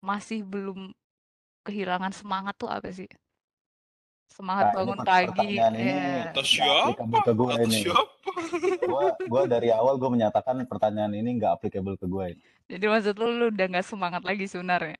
[0.00, 0.96] masih belum
[1.68, 3.12] kehilangan semangat tuh apa sih?
[4.40, 5.28] Semangat Nah, bangun pagi.
[5.28, 6.32] pertanyaan ini ya.
[6.32, 7.18] Atas nggak siapa?
[7.20, 7.78] ke gue Atas ini.
[7.84, 8.02] siapa?
[8.88, 12.26] Gua, gua dari awal gue menyatakan pertanyaan ini nggak applicable ke gue.
[12.72, 14.96] Jadi maksud lu, lu udah gak semangat lagi sebenarnya.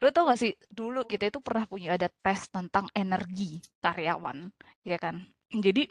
[0.00, 4.48] Lu tau gak sih, dulu kita itu pernah punya ada tes tentang energi karyawan,
[4.80, 5.20] ya kan?
[5.52, 5.84] Jadi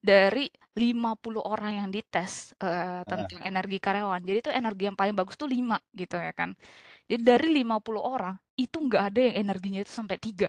[0.00, 5.36] dari 50 orang yang dites eh, tentang energi karyawan, jadi itu energi yang paling bagus
[5.36, 6.56] tuh 5 gitu ya kan.
[7.04, 10.48] Jadi dari 50 orang, itu nggak ada yang energinya itu sampai 3.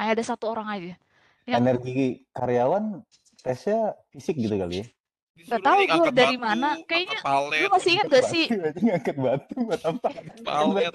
[0.00, 0.96] Hanya ada satu orang aja.
[1.44, 3.04] Yang Energi karyawan
[3.44, 4.86] tesnya fisik gitu kali ya?
[4.88, 6.70] Nggak Disuruh tahu nih gua angkat dari batu, mana.
[6.88, 8.46] Kayaknya palet, lu masih ingat gak sih?
[8.80, 10.08] Ngangkat batu buat apa?
[10.40, 10.92] palet,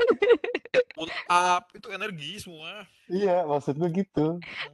[0.97, 2.71] pull up, itu energi semua.
[3.05, 4.25] Iya, maksud gue gitu.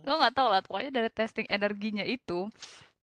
[0.04, 2.48] Gue nggak tahu lah, pokoknya dari testing energinya itu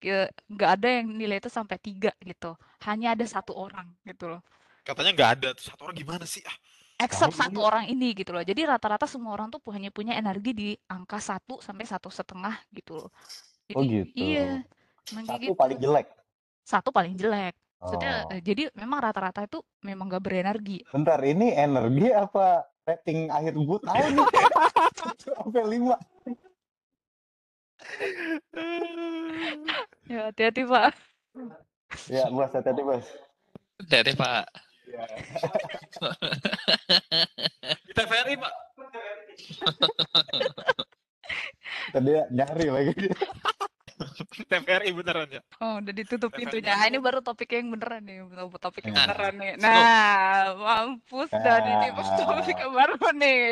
[0.00, 2.56] ke- nggak ada yang nilai itu sampai tiga gitu.
[2.88, 4.40] Hanya ada satu orang gitu loh.
[4.84, 5.48] Katanya nggak ada.
[5.52, 6.40] Terus satu orang gimana sih?
[6.48, 6.56] Ah,
[6.98, 7.66] Except Tahu satu iya.
[7.70, 8.42] orang ini gitu loh.
[8.42, 12.98] Jadi rata-rata semua orang tuh hanya punya energi di angka satu sampai satu setengah gitu
[12.98, 13.08] loh.
[13.78, 14.18] Oh Jadi gitu.
[14.18, 14.66] iya,
[15.06, 15.54] Satu gitu.
[15.54, 16.06] paling jelek.
[16.66, 17.54] Satu paling jelek.
[17.78, 18.34] Maksudnya, Oh.
[18.34, 20.82] eee, jadi memang rata-rata itu memang nggak berenergi?
[20.90, 24.26] Bentar, ini energi apa rating akhir gue tahu nih?
[24.98, 25.94] 1 sampai 5.
[30.10, 30.90] Ya, hati-hati, Pak.
[32.10, 33.06] Ya, Bos, hati-hati, Bos.
[33.78, 34.50] Hati-hati, Pak.
[34.88, 35.04] Iya.
[37.86, 38.52] Di TVRI, Pak.
[41.88, 42.92] Entar dia nyari lagi.
[44.46, 45.42] TVRI beneran ya?
[45.58, 46.72] Oh, udah ditutup TVRI pintunya.
[46.72, 48.22] Ah, ini baru topik yang beneran nih,
[48.56, 49.04] topik yang Nah.
[49.10, 49.52] beneran nih.
[49.58, 53.42] Nah, mampus dah ini pas topik yang baru nih.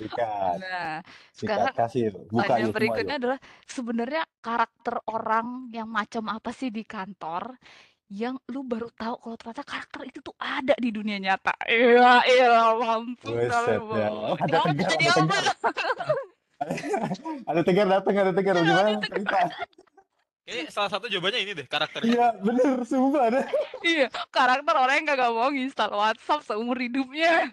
[0.00, 0.94] Sikat, Nah,
[1.36, 2.02] sekarang kasih.
[2.26, 3.20] Buka semua berikutnya yuk.
[3.20, 7.54] adalah sebenarnya karakter orang yang macam apa sih di kantor
[8.12, 11.56] yang lu baru tahu kalau ternyata karakter itu tuh ada di dunia nyata?
[11.64, 14.08] Iya, iya, mampus ya.
[14.36, 15.36] Ada tegar, jadi ada apa?
[15.40, 15.96] tegar.
[17.48, 19.08] Ada tegar datang, ada tegar Ada gimana tegar.
[19.08, 19.40] cerita?
[20.42, 22.00] Kayaknya salah satu jawabannya ini deh, karakter.
[22.04, 23.40] Iya, bener, sumpah ada.
[23.80, 27.48] Iya, karakter orang yang kagak mau install WhatsApp seumur hidupnya.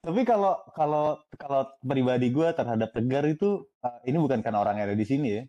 [0.00, 4.88] Tapi kalau kalau kalau pribadi gue terhadap Tegar itu uh, ini bukan karena orang yang
[4.88, 5.42] ada di sini ya.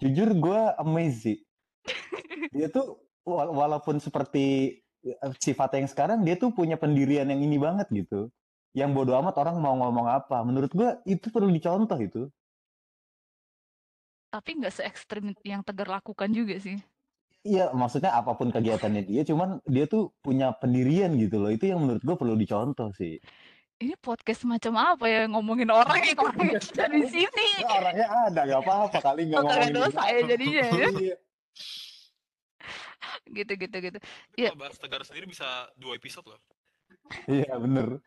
[0.00, 1.38] Jujur gue amazed sih.
[2.56, 2.96] Dia tuh
[3.30, 8.28] walaupun seperti uh, sifatnya yang sekarang dia tuh punya pendirian yang ini banget gitu.
[8.70, 10.42] Yang bodoh amat orang mau ngomong apa.
[10.46, 12.30] Menurut gue itu perlu dicontoh itu.
[14.30, 16.78] Tapi nggak se-ekstrim yang Tegar lakukan juga sih.
[17.40, 21.48] Iya, maksudnya apa pun kegiatannya dia, cuman dia tuh punya pendirian gitu loh.
[21.48, 23.16] Itu yang menurut gue perlu dicontoh sih.
[23.80, 27.48] Ini podcast macam apa ya ngomongin orang yang yang ada di sini.
[27.64, 31.16] Ya, orangnya ada, gak apa-apa kali nggak Oh, ngomongin dosa ya jadinya ya.
[33.36, 33.98] Gitu gitu gitu.
[33.98, 34.50] Itu Iya.
[34.52, 36.40] kalau bahas Tegar sendiri bisa dua episode loh.
[37.24, 38.02] Iya, bener.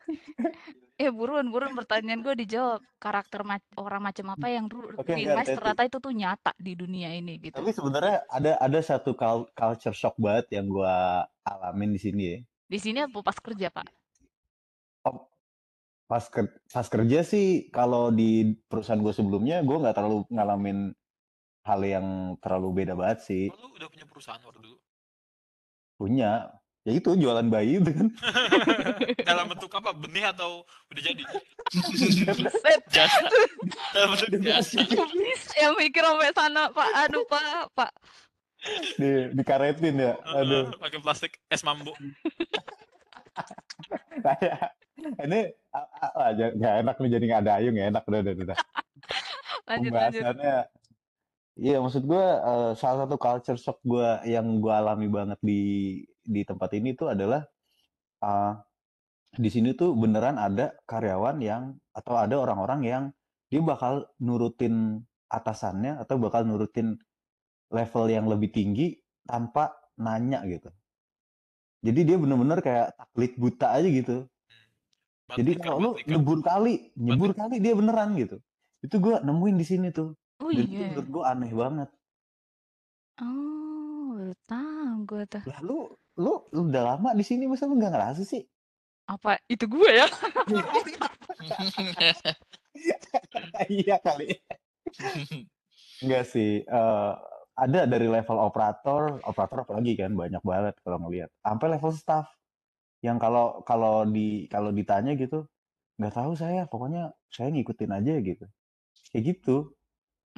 [1.00, 2.84] Eh buruan buruan pertanyaan gue dijawab.
[3.00, 5.56] Karakter ma- orang macam apa yang lu Oke, realize Teti.
[5.56, 7.56] ternyata itu tuh nyata di dunia ini gitu.
[7.56, 12.38] Tapi sebenarnya ada ada satu cul- culture shock banget yang gua alamin di sini ya.
[12.64, 13.88] Di sini apa pas kerja, Pak?
[15.04, 15.28] Oh,
[16.04, 20.92] pas ker- pas kerja sih kalau di perusahaan gue sebelumnya gue nggak terlalu ngalamin
[21.64, 22.06] hal yang
[22.40, 23.44] terlalu beda banget sih.
[23.48, 24.76] Oh, lu udah punya perusahaan waktu dulu?
[26.04, 26.52] Punya
[26.84, 28.12] ya itu jualan bayi itu kan.
[29.28, 29.96] Dalam bentuk apa?
[29.96, 31.24] Benih atau udah jadi?
[32.52, 32.80] Set.
[32.92, 33.24] Jasa.
[33.96, 34.84] Dalam bentuk jasa.
[34.84, 36.88] Bisa ya mikir sampai sana, Pak.
[37.08, 37.90] Aduh, Pak, Pak.
[39.00, 40.12] di dikaretin ya.
[40.36, 40.76] Aduh.
[40.76, 41.96] Pakai plastik es mambo.
[44.20, 44.76] Kayak
[45.24, 45.40] ini
[45.72, 48.32] a- a- ah, j- nggak enak nih jadi nggak ada ayung ya enak udah udah
[48.44, 48.58] udah.
[49.64, 50.24] Lanjut lanjut.
[51.54, 55.60] Iya, maksud gue eh, salah satu culture shock gue yang gue alami banget di
[56.26, 57.46] di tempat ini tuh adalah
[58.22, 58.52] eh,
[59.38, 61.62] di sini tuh beneran ada karyawan yang
[61.94, 63.04] atau ada orang-orang yang
[63.50, 66.98] dia bakal nurutin atasannya atau bakal nurutin
[67.70, 70.70] level yang lebih tinggi tanpa nanya gitu.
[71.84, 74.26] Jadi dia bener-bener kayak taklid buta aja gitu.
[75.34, 78.36] Jadi Batliker, kalau lu nyebur kali, nyebur kali dia beneran gitu.
[78.82, 80.16] Itu gue nemuin di sini tuh.
[80.42, 80.88] Oh Dan itu iya.
[80.90, 81.90] menurut gue aneh banget.
[83.22, 85.42] Oh, baru tahu gue tuh.
[85.46, 85.78] Lah lu
[86.18, 88.42] lu lu udah lama di sini masa lu nggak ngerasa sih?
[89.06, 90.08] Apa itu gue ya?
[93.70, 94.34] Iya kali.
[96.02, 96.66] Enggak sih.
[96.66, 97.12] eh,
[97.54, 101.30] ada dari level operator, operator apalagi kan banyak banget kalau ngelihat.
[101.38, 102.26] Sampai level staff
[103.04, 105.46] yang kalau kalau di kalau ditanya gitu
[106.02, 108.46] nggak tahu saya, pokoknya saya ngikutin aja gitu.
[109.14, 109.56] Kayak gitu.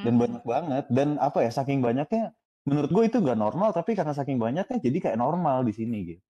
[0.04, 0.22] Dan Mm-mm.
[0.22, 0.84] banyak banget.
[0.96, 2.24] Dan apa ya saking banyaknya
[2.68, 6.24] menurut gue itu nggak normal tapi karena saking banyaknya jadi kayak normal di sini gitu.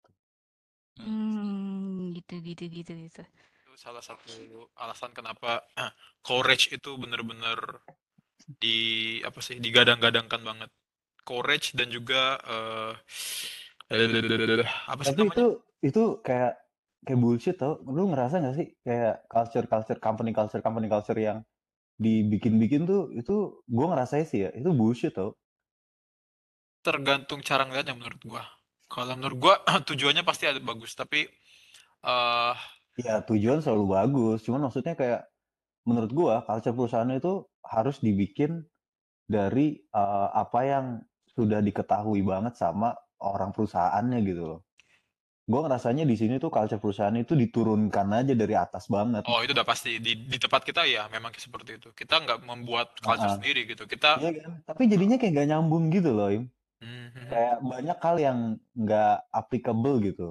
[0.97, 3.23] Hmm, gitu gitu gitu gitu.
[3.65, 4.33] Itu salah satu
[4.85, 5.51] alasan kenapa
[6.25, 7.59] courage itu bener-bener
[8.63, 8.79] di
[9.29, 10.71] apa sih digadang-gadangkan banget.
[11.27, 12.95] Courage dan juga eh
[14.93, 15.35] apa sih Tapi namanya?
[15.35, 15.45] itu
[15.85, 16.53] itu kayak
[17.07, 17.79] kayak bullshit tau.
[17.87, 21.39] Lu ngerasa nggak sih kayak culture culture company culture company culture yang
[22.05, 23.35] dibikin-bikin tuh itu
[23.69, 25.37] gue ngerasa sih ya itu bullshit tau.
[26.87, 28.43] Tergantung cara ngeliatnya menurut gua.
[28.87, 29.55] Kalau menurut gua
[29.89, 31.27] tujuannya pasti ada bagus, tapi
[32.07, 32.57] eh
[32.97, 35.29] Ya tujuan selalu bagus, cuman maksudnya kayak
[35.89, 38.65] menurut gua culture perusahaan itu harus dibikin
[39.29, 40.87] dari eh, apa yang
[41.37, 44.61] sudah diketahui banget sama orang perusahaannya gitu loh.
[45.47, 49.23] Gue ngerasanya di sini tuh culture perusahaan itu diturunkan aja dari atas banget.
[49.31, 51.89] oh itu udah pasti di di tempat kita ya memang seperti itu.
[51.95, 53.39] Kita nggak membuat culture Ah-ah.
[53.39, 53.87] sendiri gitu.
[53.87, 54.51] Kita Iya kan?
[54.67, 56.45] Tapi jadinya kayak gak nyambung gitu loh, Im.
[56.83, 57.31] Mhm.
[57.31, 58.39] Kayak banyak hal yang
[58.75, 60.29] nggak applicable gitu.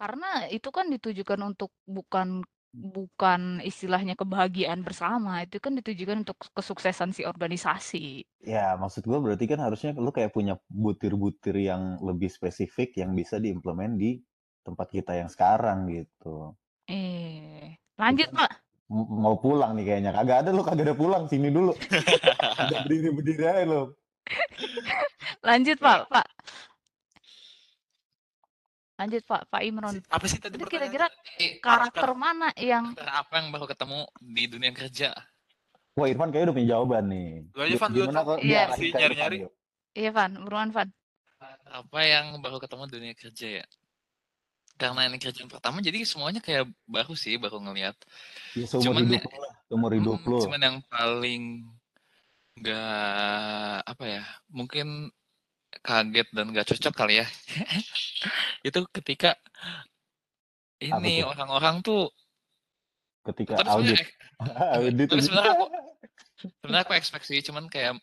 [0.00, 2.40] Karena itu kan ditujukan untuk bukan
[2.70, 8.22] bukan istilahnya kebahagiaan bersama, itu kan ditujukan untuk kesuksesan si organisasi.
[8.46, 13.42] Ya, maksud gue berarti kan harusnya lu kayak punya butir-butir yang lebih spesifik yang bisa
[13.42, 14.22] diimplement di
[14.62, 16.54] tempat kita yang sekarang gitu.
[16.86, 18.50] Eh, lanjut, Pak.
[18.90, 20.10] mau pulang nih kayaknya.
[20.10, 21.70] Kagak ada lu kagak ada pulang sini dulu.
[22.66, 23.82] Udah berdiri-berdiri aja lu.
[25.46, 26.10] Lanjut, Pak.
[26.10, 26.26] Pak.
[29.00, 29.48] Lanjut, Pak.
[29.48, 29.96] Pak Imron.
[30.12, 31.08] Apa sih tadi kira-kira
[31.40, 35.16] Eh, karakter mana yang apa yang baru ketemu di dunia kerja?
[35.96, 37.28] Wah, Irfan kayaknya udah punya jawaban nih.
[37.48, 38.28] Lu aja, Van, dulu, Gimana Van.
[38.28, 38.62] kok Iya.
[38.68, 39.38] Irfan nyari-nyari.
[39.96, 40.88] Iya, Van, buruan, Van.
[41.64, 43.66] Apa yang baru ketemu dunia kerja ya?
[44.76, 47.96] Karena ini kerjaan pertama, jadi semuanya kayak baru sih, baru ngelihat.
[48.52, 49.54] Ya seumur Cuman hidup ya- lu lah.
[49.68, 50.38] Seumur hidup Hmm, lu.
[50.44, 51.42] Cuman yang paling
[52.60, 55.08] nggak apa ya, mungkin
[55.80, 57.26] kaget dan nggak cocok kali ya.
[58.68, 59.36] itu ketika
[60.80, 62.08] ini orang-orang tuh
[63.20, 64.08] Ketika tapi sebenarnya audit.
[64.80, 65.08] audit.
[65.12, 65.66] tapi sebenarnya aku
[66.64, 68.00] sebenarnya aku ekspek sih cuman kayak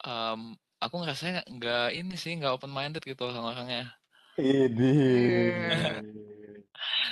[0.00, 0.40] em,
[0.80, 3.92] aku ngerasanya nggak ini sih nggak open minded gitu orang-orangnya
[4.36, 4.92] Ini.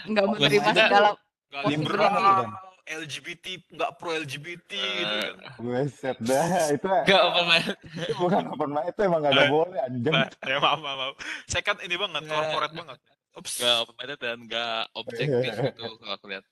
[0.09, 1.11] nggak Oh, menerima segala
[1.49, 2.51] Gak liberal,
[2.87, 5.35] LGBT, nggak pro LGBT gitu kan.
[5.57, 6.47] Buset dah.
[6.69, 6.87] Itu
[7.27, 8.87] open minded itu bukan open mind.
[8.89, 10.15] Itu emang gak boleh anjing.
[10.45, 11.15] Ya maaf, maaf, maaf.
[11.45, 12.37] Saya kan ini banget, Nggak.
[12.37, 12.99] corporate banget.
[13.35, 13.53] Ups.
[13.57, 15.27] nggak open minded dan nggak objektif
[15.67, 16.45] gitu kalau aku lihat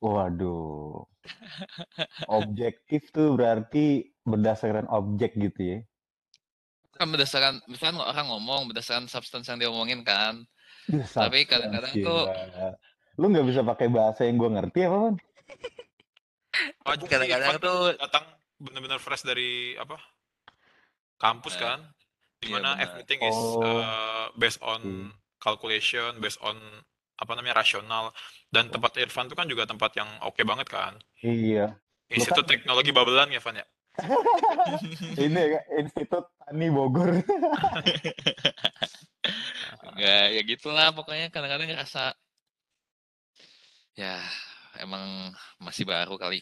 [0.00, 1.06] Waduh.
[2.26, 3.86] Objektif tuh berarti
[4.22, 5.78] berdasarkan objek gitu ya.
[6.92, 10.44] kan berdasarkan misalnya orang ngomong berdasarkan substance yang dia omongin kan
[10.84, 12.76] Duh, Tapi kadang-kadang tuh- gila.
[13.16, 15.16] Lu nggak bisa pakai bahasa yang gue ngerti apa, Man?
[16.92, 18.24] Sih, kadang-kadang tuh datang
[18.56, 19.96] bener-bener fresh dari apa
[21.16, 21.78] kampus Eh, kan
[22.36, 22.84] di mana benar.
[22.84, 23.60] everything is Oh.
[23.60, 25.10] uh, based on Hmm.
[25.36, 26.56] calculation based on
[27.14, 28.12] apa namanya rasional
[28.48, 31.76] dan tempat Irfan itu kan juga tempat yang oke banget kan Iya.
[32.08, 33.66] Institut kan- Teknologi Babelan ya Van ya
[35.18, 37.10] Ini ya, Institut Tani Bogor.
[39.90, 42.16] nggak ya gitulah pokoknya kadang-kadang ngerasa
[43.94, 44.16] ya
[44.78, 46.40] emang masih baru kali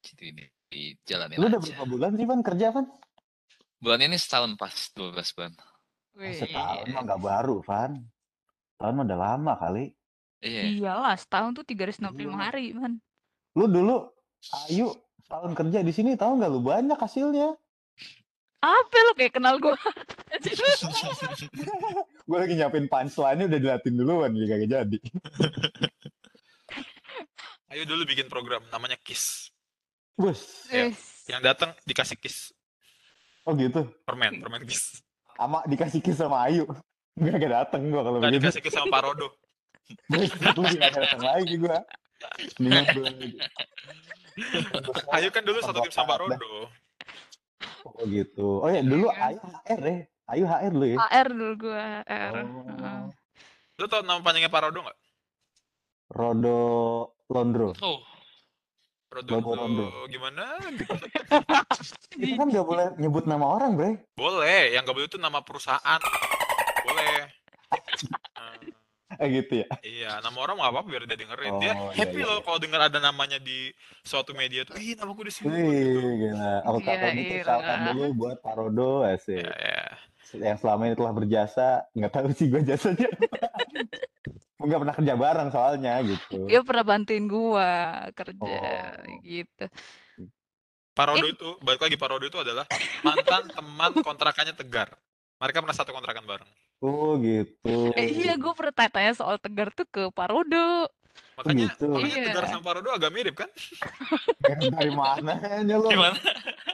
[0.00, 2.86] jadi ini dijalanin Lu udah aja berapa bulan sih, Van, kerja, Van?
[3.80, 5.52] bulan ini setahun pas 12 bulan
[6.10, 7.92] Wih, Setahun mah nggak baru, Van.
[8.74, 9.84] Setahun mah udah lama kali.
[10.40, 12.34] iya Iyalah, setahun tuh 365 Iya.
[12.34, 12.98] hari, man.
[13.54, 14.10] Lu dulu,
[14.66, 14.90] Ayu,
[15.22, 17.54] setahun kerja di sini tahu nggak lu banyak hasilnya.
[18.60, 19.72] Apa lo kayak kenal gue?
[22.28, 24.98] Gue lagi nyiapin punchline-nya udah dilatin duluan, jadi kagak jadi.
[27.70, 29.54] ayo dulu bikin program namanya KISS
[30.14, 30.66] Bus.
[30.68, 30.98] Wis.
[31.26, 32.50] yang datang dikasih KISS
[33.44, 33.86] Oh gitu.
[34.04, 35.00] permen permen KISS
[35.34, 36.68] Sama dikasih kiss sama Ayu.
[37.16, 38.36] Gak gak dateng gua kalau begitu.
[38.42, 39.28] dikasih KISS sama Parodo
[40.06, 41.78] Buset, lu gak dateng lagi gua.
[45.10, 46.68] Ayo kan dulu satu tim sama Parodo
[47.80, 48.60] Oh gitu.
[48.60, 49.24] Oh ya dulu Iya.
[49.26, 49.96] Ayu HR ya.
[50.30, 50.96] Ayu HR lu ya.
[51.00, 52.32] HR dulu gue, HR.
[52.36, 52.46] Heeh.
[52.76, 53.06] Oh.
[53.80, 54.98] lu tau nama panjangnya Parodo nggak
[56.10, 56.60] Rodo
[57.26, 57.72] Londro.
[57.80, 58.04] oh
[59.10, 60.06] Rondo.
[60.06, 60.44] gimana
[62.20, 63.90] Kita kan gak boleh nyebut nama orang, Bre.
[64.14, 66.00] boleh yang nggak boleh itu nama perusahaan
[66.86, 67.26] boleh
[69.20, 69.68] Eh gitu ya.
[69.82, 71.52] Iya, nama orang nggak apa-apa biar dia dengerin.
[71.60, 72.44] Dia Oh, iya, happy iya, loh iya.
[72.46, 73.68] kalau denger ada namanya di
[74.00, 74.78] suatu media tuh.
[74.80, 76.08] Ih, namaku disebut Wih, gitu.
[76.30, 76.52] gila.
[76.64, 77.44] Aku Iya, kalau gitu iya.
[77.44, 79.44] salahkan dulu buat Parodo asik.
[79.44, 79.84] Ya, ya.
[80.36, 83.08] Yang selama ini telah berjasa, nggak tahu sih gue jasanya.
[84.60, 86.44] Nggak pernah kerja bareng soalnya gitu.
[86.44, 88.60] Dia pernah bantuin gua kerja
[89.00, 89.16] Oh.
[89.24, 89.64] gitu.
[90.92, 91.32] Parodo Eh.
[91.32, 92.68] itu, balik lagi Parodo itu adalah
[93.00, 94.92] mantan teman kontrakannya Tegar.
[95.40, 96.50] Mereka pernah satu kontrakan bareng.
[96.84, 97.96] Oh gitu.
[97.96, 100.92] Eh, iya, gue pernah tanya soal Tegar tuh ke Parodo.
[101.40, 101.84] Makanya, gitu.
[101.88, 102.26] makanya Iya.
[102.28, 103.48] Tegar sama Parodo agak mirip kan?
[104.44, 105.88] Dari mananya lu?
[105.88, 106.18] gimana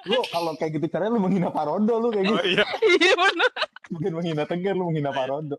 [0.04, 2.34] Lu kalau kayak gitu caranya lu menghina Parodo lu kayak gitu.
[2.34, 2.64] Oh iya.
[2.98, 3.50] Iya bener.
[3.86, 5.56] Bukan menghina Tegar, lu menghina Parodo.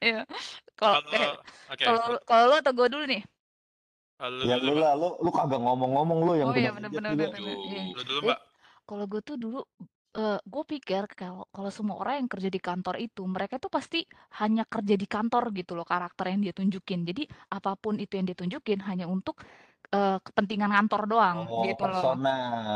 [0.00, 0.28] Iya.
[0.76, 1.32] Kalau Kalau eh,
[1.72, 3.22] oke, kalau lu- kalau lu atau gue dulu nih?
[4.18, 7.12] lu Ya dulu, lu lah, lu, lu kagak ngomong-ngomong lu yang Oh iya bener, juga.
[7.12, 7.32] bener.
[7.32, 7.96] Iya.
[7.96, 8.38] Lu dulu, Eh, Mbak.
[8.84, 9.60] Kalau gue tuh dulu
[10.16, 14.00] eh gue pikir kalau kalau semua orang yang kerja di kantor itu mereka tuh pasti
[14.40, 17.04] hanya kerja di kantor gitu loh karakter yang dia tunjukin.
[17.08, 19.36] Jadi apa pun itu yang dia tunjukin hanya untuk
[19.88, 21.94] eh, kepentingan kantor doang Oh, gitu loh.
[21.94, 22.34] persona.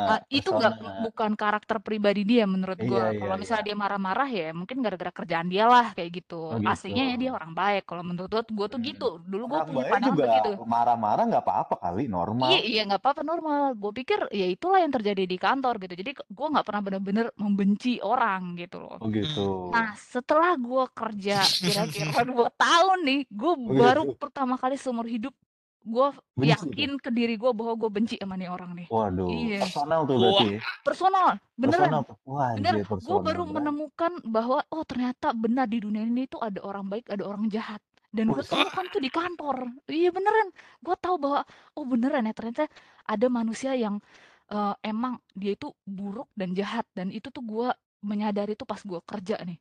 [0.08, 1.00] Ah, itu nggak persona.
[1.02, 3.04] bukan karakter pribadi dia menurut Iya, gue.
[3.06, 3.68] iya, Kalau misalnya iya.
[3.68, 6.40] dia marah-marah ya mungkin gara-gara kerjaan dia lah kayak gitu.
[6.40, 6.66] Oh, gitu.
[6.66, 7.82] Aslinya ya dia orang baik.
[7.84, 8.88] Kalau menurut gue tuh Hmm.
[8.88, 9.08] gitu.
[9.20, 10.50] Dulu gue Orang punya baik pandangan juga begitu.
[10.64, 12.48] marah-marah nggak apa-apa kali, normal.
[12.50, 13.62] Iya, iya nggak apa-apa normal.
[13.74, 15.94] Gue pikir ya itulah yang terjadi di kantor gitu.
[15.94, 18.96] Jadi gue nggak pernah bener-bener membenci orang gitu loh.
[18.98, 19.70] Oh gitu.
[19.70, 24.16] Nah setelah gue kerja kira-kira dua tahun nih, gue Oh, baru gitu.
[24.16, 25.34] pertama kali seumur hidup
[25.80, 26.70] gue Benci tuh.
[26.70, 28.86] yakin ke diri gue bahwa gue benci sama nih orang nih.
[28.92, 29.60] Waduh, Iya.
[29.64, 30.44] personal tuh berarti.
[30.44, 30.58] ya?
[30.84, 31.80] Personal, beneran.
[31.80, 32.16] Personal tuh.
[32.28, 36.86] Wah, Bener, gue baru menemukan bahwa oh ternyata benar di dunia ini tuh ada orang
[36.88, 37.80] baik, ada orang jahat.
[38.10, 39.56] Dan gue temukan tuh di kantor.
[39.86, 40.48] Iya beneran.
[40.82, 41.40] Gue tahu bahwa
[41.78, 42.66] oh beneran ya ternyata
[43.06, 44.02] ada manusia yang
[44.50, 46.84] eh, emang dia itu buruk dan jahat.
[46.92, 47.68] Dan itu tuh gue
[48.04, 49.56] menyadari tuh pas gue kerja nih.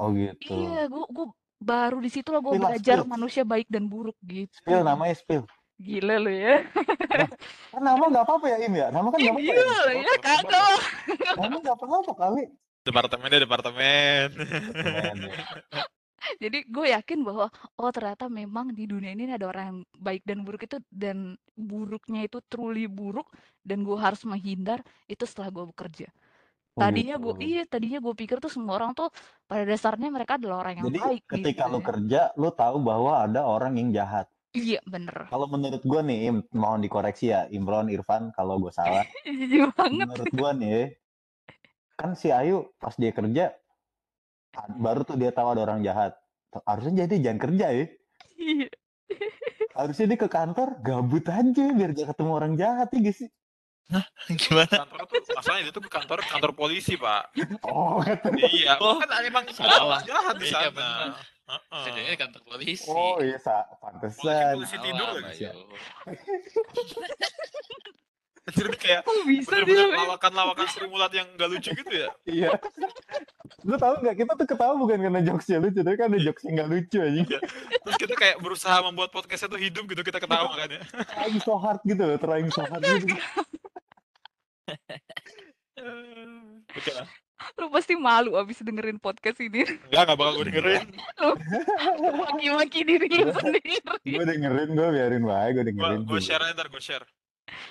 [0.00, 0.48] Oh gitu.
[0.48, 1.26] Iya, gue gue
[1.58, 3.10] baru di situ lah gue belajar spill.
[3.10, 4.50] manusia baik dan buruk gitu.
[4.62, 5.44] Spill namanya spill.
[5.78, 6.66] Gila lu ya.
[7.70, 8.90] Kan nama nggak apa-apa ya Im ya?
[8.90, 9.54] Nama kan nggak apa-apa ya?
[9.54, 10.78] Gila lu ya, kagak.
[11.38, 12.42] Nama nggak apa-apa kali.
[12.82, 14.28] Departemennya departemen.
[14.74, 15.38] Keren ya.
[16.42, 17.46] Jadi gue yakin bahwa
[17.78, 22.26] oh ternyata memang di dunia ini ada orang yang baik dan buruk itu dan buruknya
[22.26, 23.30] itu truly buruk
[23.64, 26.10] dan gue harus menghindar itu setelah gue bekerja.
[26.78, 27.42] Oh, Tadinya gue gitu.
[27.42, 29.10] iya tadinya gue pikir tuh semua orang tuh
[29.50, 31.74] pada dasarnya mereka adalah orang yang Jadi baik ketika gitu.
[31.74, 34.30] lu kerja, lu tahu bahwa ada orang yang jahat.
[34.54, 35.26] Iya bener.
[35.26, 39.04] Kalau menurut gua nih, Im, mohon dikoreksi ya, Imron, Irfan, kalau gue salah.
[39.76, 40.06] Banget.
[40.06, 40.94] menurut gua nih,
[41.98, 43.58] kan si Ayu pas dia kerja,
[44.78, 46.14] baru tuh dia tahu ada orang jahat.
[46.64, 47.86] Harusnya jadi jangan kerja ya.
[48.38, 48.68] Iya.
[49.74, 53.12] Harusnya dia ke kantor, gabut aja biar gak ketemu orang jahat ya
[53.90, 54.04] guys.
[54.38, 54.68] Gimana?
[54.68, 57.32] kantor tuh masalahnya dia tuh ke kantor kantor polisi pak.
[57.64, 58.04] Oh,
[58.46, 60.00] iya, Oh, kan emang salah.
[60.02, 60.70] jahat di Iya, sana.
[60.70, 61.08] benar.
[61.48, 61.82] Heeh.
[61.82, 62.84] Kerjanya di kantor polisi.
[62.86, 64.54] oh iya, sa- pantesan.
[64.54, 65.44] Polisi tidur Salah, lagi.
[68.48, 69.60] Anjir ini kayak Kok bisa dia?
[69.60, 69.98] bener-bener men?
[70.08, 72.08] lawakan-lawakan Sri Mulat yang gak lucu gitu ya.
[72.24, 72.50] Iya.
[73.60, 76.54] Lu tahu nggak kita tuh ketawa bukan karena jokesnya lucu, tapi kan ada jokes yang
[76.56, 77.24] nggak lucu aja.
[77.78, 80.80] Terus kita kayak berusaha membuat podcastnya tuh hidup gitu, kita ketawa kan ya.
[80.80, 83.08] Trying so hard gitu loh, trying so hard gitu.
[86.78, 87.06] Oke lah.
[87.54, 89.62] Lu pasti malu abis dengerin podcast ini.
[89.62, 90.86] Enggak, enggak bakal gue dengerin.
[92.18, 93.78] Maki-maki diri lu sendiri.
[94.02, 96.02] gue dengerin, gue biarin wae, gue dengerin.
[96.02, 97.06] gue share aja ntar, gue share.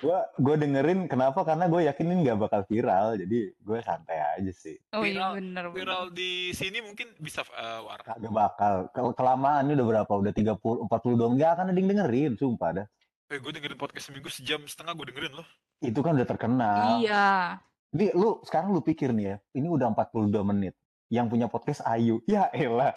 [0.00, 1.44] Gue gue dengerin kenapa?
[1.44, 4.80] Karena gue yakin ini nggak bakal viral, jadi gue santai aja sih.
[4.96, 5.76] Oh iya Viral- bener bener.
[5.76, 8.00] Viral di sini mungkin bisa uh, war.
[8.02, 8.74] Kagak bakal.
[8.90, 10.12] Kel- kelamaan ini udah berapa?
[10.16, 11.32] Udah 30, 40 dong.
[11.36, 12.86] Nggak akan ada yang dengerin, sumpah dah.
[13.28, 15.44] Eh, gue dengerin podcast seminggu sejam setengah gue dengerin loh.
[15.78, 16.98] Itu kan udah terkenal.
[16.98, 17.58] Iya.
[17.94, 20.74] Ini lu sekarang lu pikir nih ya, ini udah 42 menit.
[21.08, 22.20] Yang punya podcast Ayu.
[22.28, 22.92] Ya elah.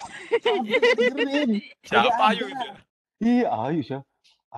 [1.87, 2.59] Siapa Ayu itu?
[2.59, 2.75] ya?
[3.21, 4.03] Iya, Ayu siapa?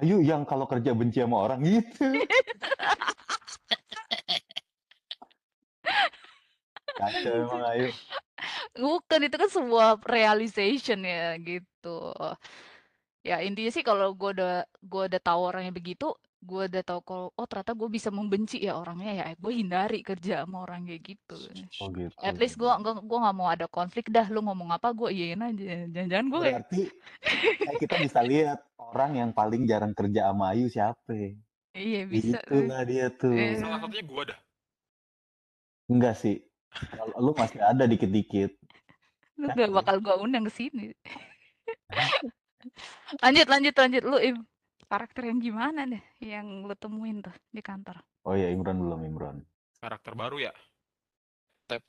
[0.02, 2.02] Ayu yang kalau kerja benci sama orang gitu.
[6.98, 7.94] Kacau emang Ayu.
[8.74, 12.00] Bukan itu kan sebuah realization ya gitu.
[13.22, 16.10] Ya intinya sih kalau gue udah gue udah tahu orangnya begitu,
[16.44, 20.44] gue udah tahu kalau oh ternyata gue bisa membenci ya orangnya ya, gue hindari kerja
[20.44, 21.40] sama orang kayak gitu.
[21.80, 22.14] Oh gitu.
[22.20, 24.28] At least gue gua, gua nggak mau ada konflik dah.
[24.28, 25.88] Lu ngomong apa gue iyain aja.
[25.88, 26.84] Jangan-jangan gue kayak Berarti
[27.64, 31.12] eh, kita bisa lihat orang yang paling jarang kerja sama Ayu siapa.
[31.74, 32.38] iya bisa.
[32.44, 32.60] tuh.
[32.60, 33.34] Itulah dia tuh.
[33.34, 33.64] Iya.
[33.64, 34.40] Salah satunya gue dah.
[35.88, 36.38] Enggak sih.
[36.74, 38.52] Kalau lu masih ada dikit-dikit.
[39.40, 40.92] Lu gak bakal gue undang ke sini.
[43.24, 44.38] lanjut lanjut lanjut lu Im.
[44.88, 47.98] Karakter yang gimana deh yang lu temuin tuh di kantor?
[48.24, 49.38] Oh ya Imron belum Imron.
[49.82, 50.54] Karakter baru ya.
[51.68, 51.88] TP.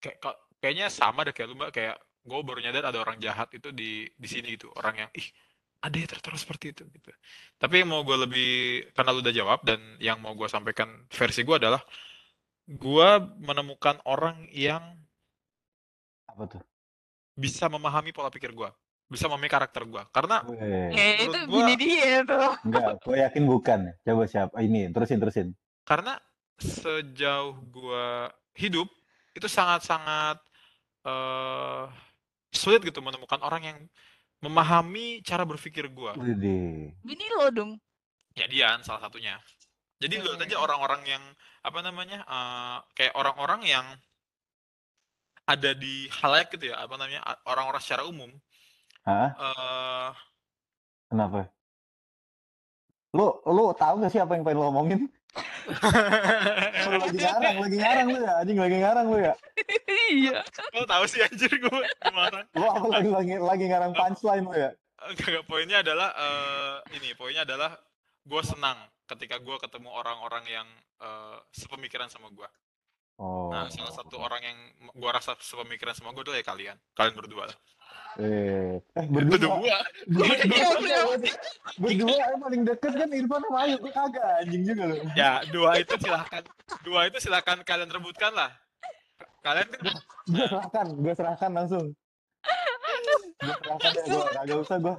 [0.00, 1.70] Kayak ka- kayaknya sama deh kayak lu mbak.
[1.74, 4.72] Kayak gue baru nyadar ada orang jahat itu di di sini gitu.
[4.76, 5.28] Orang yang ih
[5.80, 7.08] ada ya ternyata seperti itu gitu.
[7.56, 8.48] Tapi yang mau gue lebih
[8.92, 11.80] karena lu udah jawab dan yang mau gue sampaikan versi gue adalah
[12.68, 13.08] gue
[13.40, 14.80] menemukan orang yang
[16.30, 16.62] Apa tuh?
[17.34, 18.68] bisa memahami pola pikir gue,
[19.10, 20.02] bisa memahami karakter gue.
[20.14, 20.46] Karena.
[20.94, 22.54] Eh itu gua- bini dia tuh.
[22.62, 23.80] Enggak, gue yakin bukan.
[24.06, 24.54] Coba siapa?
[24.62, 25.48] Ini terusin terusin.
[25.82, 26.14] karena
[26.60, 28.86] sejauh gua hidup
[29.34, 30.38] itu sangat-sangat
[31.02, 31.84] eh
[32.54, 33.78] sulit gitu menemukan orang yang
[34.38, 36.14] memahami cara berpikir gua.
[36.14, 36.94] Widih.
[37.02, 37.70] Bini lo dong.
[38.38, 39.34] Ya Dian salah satunya.
[39.98, 41.24] Jadi lihat aja orang-orang yang
[41.66, 43.86] apa namanya eh, kayak orang-orang yang
[45.44, 48.30] ada di halayak gitu ya apa namanya orang-orang secara umum
[49.08, 49.30] Hah?
[49.32, 50.10] eh
[51.10, 51.50] Kenapa?
[53.10, 55.00] Lu lu tahu gak sih apa yang pengen lo omongin?
[56.90, 59.34] Lu lagi ngarang, lagi ngarang lu ya, anjing lagi ngarang lu ya.
[60.10, 60.38] iya.
[60.74, 64.70] lo tahu sih anjir gua gimana Lu apa lagi lagi lagi ngarang punchline lu ya?
[65.00, 67.72] Enggak, poinnya adalah eh, ini, poinnya adalah
[68.20, 68.76] gue senang
[69.08, 70.68] ketika gue ketemu orang-orang yang
[71.00, 72.48] eh, sepemikiran sama gue.
[73.20, 73.52] Oh.
[73.52, 74.58] Nah, salah satu orang yang
[74.96, 77.48] gue rasa sepemikiran sama gue adalah ya kalian, kalian berdua.
[77.48, 77.56] lah.
[78.20, 79.62] Eh, eh berdua.
[79.62, 79.78] Berdua.
[80.10, 81.14] Berdua,
[81.78, 84.96] berdua yang paling deket kan Irfan sama Ayu, gue kagak anjing juga lu.
[85.14, 86.42] Ya, dua itu silakan,
[86.82, 88.50] dua itu silakan kalian rebutkan lah.
[89.40, 89.94] Kalian kan
[90.26, 91.86] Gue serahkan, gue serahkan langsung.
[93.40, 94.96] Gue serahkan ya, gue kagak usah gue.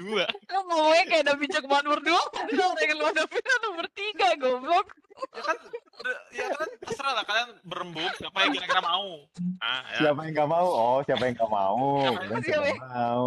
[0.00, 0.24] Dua.
[0.48, 4.86] Lu ngomongnya kayak ada bijak banget berdua, lu pengen lu hadapin atau bertiga, goblok.
[5.18, 5.56] ya kan
[5.98, 9.26] udah- ya kan terserah lah kalian berembuk siapa yang kira-kira mau
[9.58, 10.66] ah ya Siapa yang gak mau?
[10.68, 11.78] Oh, siapa yang gak mau?
[12.22, 13.26] Siapa siapa yang mau?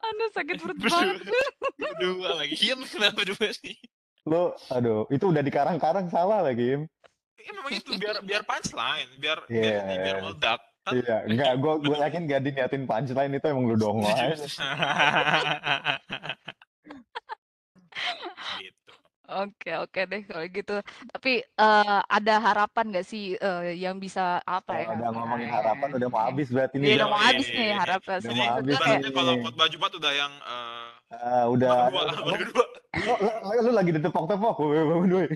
[0.00, 0.98] Aduh sakit perut Berdua.
[1.00, 1.22] banget.
[2.02, 2.54] Dua lagi.
[2.60, 3.74] Ian kenapa dua sih?
[4.24, 6.82] Lo, aduh, itu udah dikarang-karang salah lagi, Im.
[7.38, 9.62] ya memang itu biar biar punchline biar Iya.
[9.62, 13.64] biar ini biar meledak kan Iya, enggak, gue gue yakin gak diniatin punchline itu emang
[13.70, 14.02] lu dong
[18.58, 18.75] gitu
[19.28, 20.76] Oke oke deh kalau gitu.
[21.08, 24.94] Tapi eh, ada harapan gak sih eh, yang bisa apa Kalau ya?
[24.96, 26.94] udah ngomongin harapan udah mau habis berarti Iya nih.
[26.96, 27.76] udah mau Iya, habis iya, nih iya.
[27.76, 28.16] harapan.
[28.16, 29.12] Udah mau habis nih.
[29.12, 32.64] kalau khotbah Jumat udah yang eh Ah, udah, udah- dua dua
[32.96, 35.26] lu, lu, lu lagi ditepok-tepok, woi, woi, woi.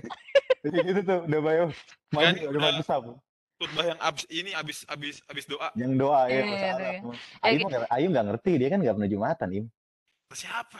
[0.61, 1.65] Jadi gitu tuh, udah bayo.
[2.11, 2.61] Maju, Kan, udah udah.
[2.61, 3.03] maju sab.
[3.55, 6.81] khotbah yang abis ini abis abis abis doa Yang doa ya, Iya, bahasa iya, Arab.
[6.81, 6.99] iya.
[7.39, 9.65] Ayu, Eh, mah nggak- Ayu nggak ngerti, dia kan nggak pernah Jumatan, Im.
[10.31, 10.79] siapa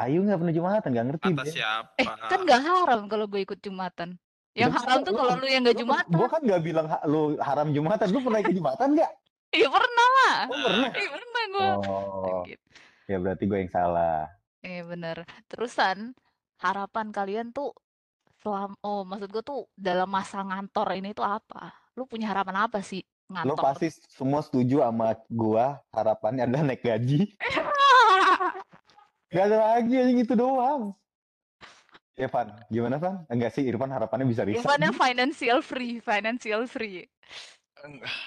[0.00, 1.52] Ayu nggak pernah Jumatan, nggak ngerti kata dia.
[1.52, 4.16] siapa Eh kan gak haram kalau gue ikut jumatan.
[4.50, 6.10] Yang Lu- haram tuh lu- kalau lu yang gak Lu- jumatan.
[6.10, 9.12] Gua kan nggak bilang ha- lu haram Jumatan, lu pernah ikut Jumatan nggak?
[9.50, 10.36] Iya pernah lah.
[10.46, 10.90] Oh, pernah.
[10.90, 11.68] Iya pernah gue.
[11.84, 12.64] Oh, Gitu.
[13.04, 14.24] ya berarti gue yang salah.
[14.60, 15.16] Iya bener.
[15.46, 15.96] Terusan
[16.56, 17.70] harapan kalian tuh
[18.36, 21.70] selam oh maksud gue tuh dalam masa ngantor ini tuh apa?
[21.92, 23.62] Lu punya harapan apa sih Lo ngantor?
[23.64, 27.36] pasti semua setuju sama gua, harapannya adalah naik gaji.
[29.30, 30.90] Gak ada lagi yang itu doang.
[32.18, 32.50] Ya, Van.
[32.68, 33.24] Gimana, Van?
[33.30, 34.60] Enggak sih, Irfan harapannya bisa resign.
[34.60, 37.06] Gimana financial free, financial free.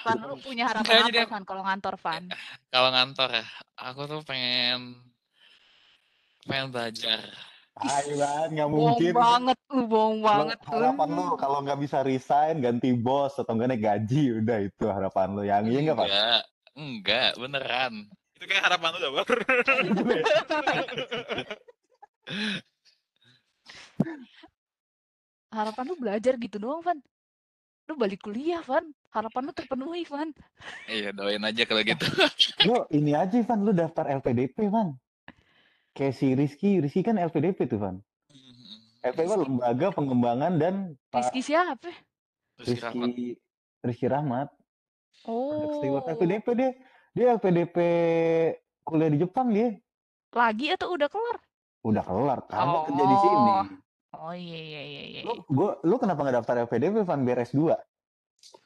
[0.02, 2.26] Van, lu punya harapan apa Van kalau ngantor Van?
[2.74, 3.46] Kalau ngantor ya,
[3.78, 4.98] aku tuh pengen
[6.42, 7.22] pengen belajar.
[7.78, 8.48] Ayo, Van.
[8.50, 9.12] Nggak Bohong mungkin.
[9.14, 10.74] banget, lu bohong banget tuh.
[10.74, 14.42] harapan lu kalau nggak bisa resign, ganti bos, atau enggak naik gaji.
[14.42, 15.42] Udah, itu harapan lu.
[15.46, 15.98] Yang iya nggak?
[16.02, 16.42] Enggak,
[16.74, 17.94] enggak, beneran.
[18.44, 19.24] Itu kayak harapan lu udah bar
[25.54, 27.00] Harapan lu belajar gitu doang, Van.
[27.88, 28.84] Lu balik kuliah, Van.
[29.14, 30.28] Harapan lu terpenuhi, Van.
[30.90, 32.04] Iya, doain aja kalau gitu.
[32.68, 33.64] Lo ini aja, Van.
[33.64, 34.92] Lu daftar LPDP, Van.
[35.96, 36.84] Kayak si Rizky.
[36.84, 37.96] Rizky kan LPDP tuh, Van.
[39.00, 39.40] LPDP Rizky.
[39.46, 40.74] Lembaga Pengembangan dan
[41.08, 41.88] Pak Rizky siapa?
[42.60, 43.08] Rahmat.
[43.08, 43.26] Rizky,
[43.80, 44.52] Rizky Rahmat.
[45.24, 45.80] Product Oh.
[45.80, 46.70] Steward LPDP dia.
[47.14, 47.76] Dia LPDP
[48.82, 49.70] kuliah di Jepang dia.
[50.34, 51.38] Lagi atau udah kelar?
[51.86, 53.38] Udah kelar, kagak kerja di sini.
[53.38, 53.66] Oh.
[54.14, 55.20] Oh iya iya iya iya.
[55.26, 57.74] Lu, gua, lu kenapa nggak daftar LPDP, Van, biar S2?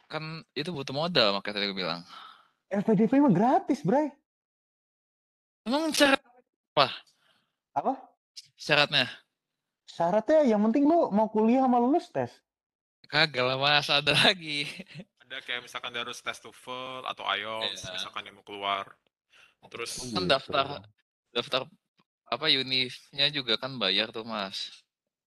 [0.09, 2.01] Kan itu butuh modal, makanya tadi gue bilang.
[2.68, 4.12] LPDP mah gratis, Bray.
[5.64, 6.20] Emang syarat
[7.76, 7.92] Apa?
[8.57, 9.09] syaratnya?
[9.88, 12.32] Syaratnya yang penting lu mau kuliah sama lulus tes.
[13.09, 14.68] Kagak lah mas, ada lagi.
[15.29, 17.93] Ada kayak misalkan dia harus tes TOEFL atau IELTS Iya.
[17.93, 18.97] misalkan dia mau keluar
[19.68, 20.81] terus Kan daftar
[21.29, 21.68] daftar
[22.24, 24.81] apa unifnya juga kan bayar tuh mas.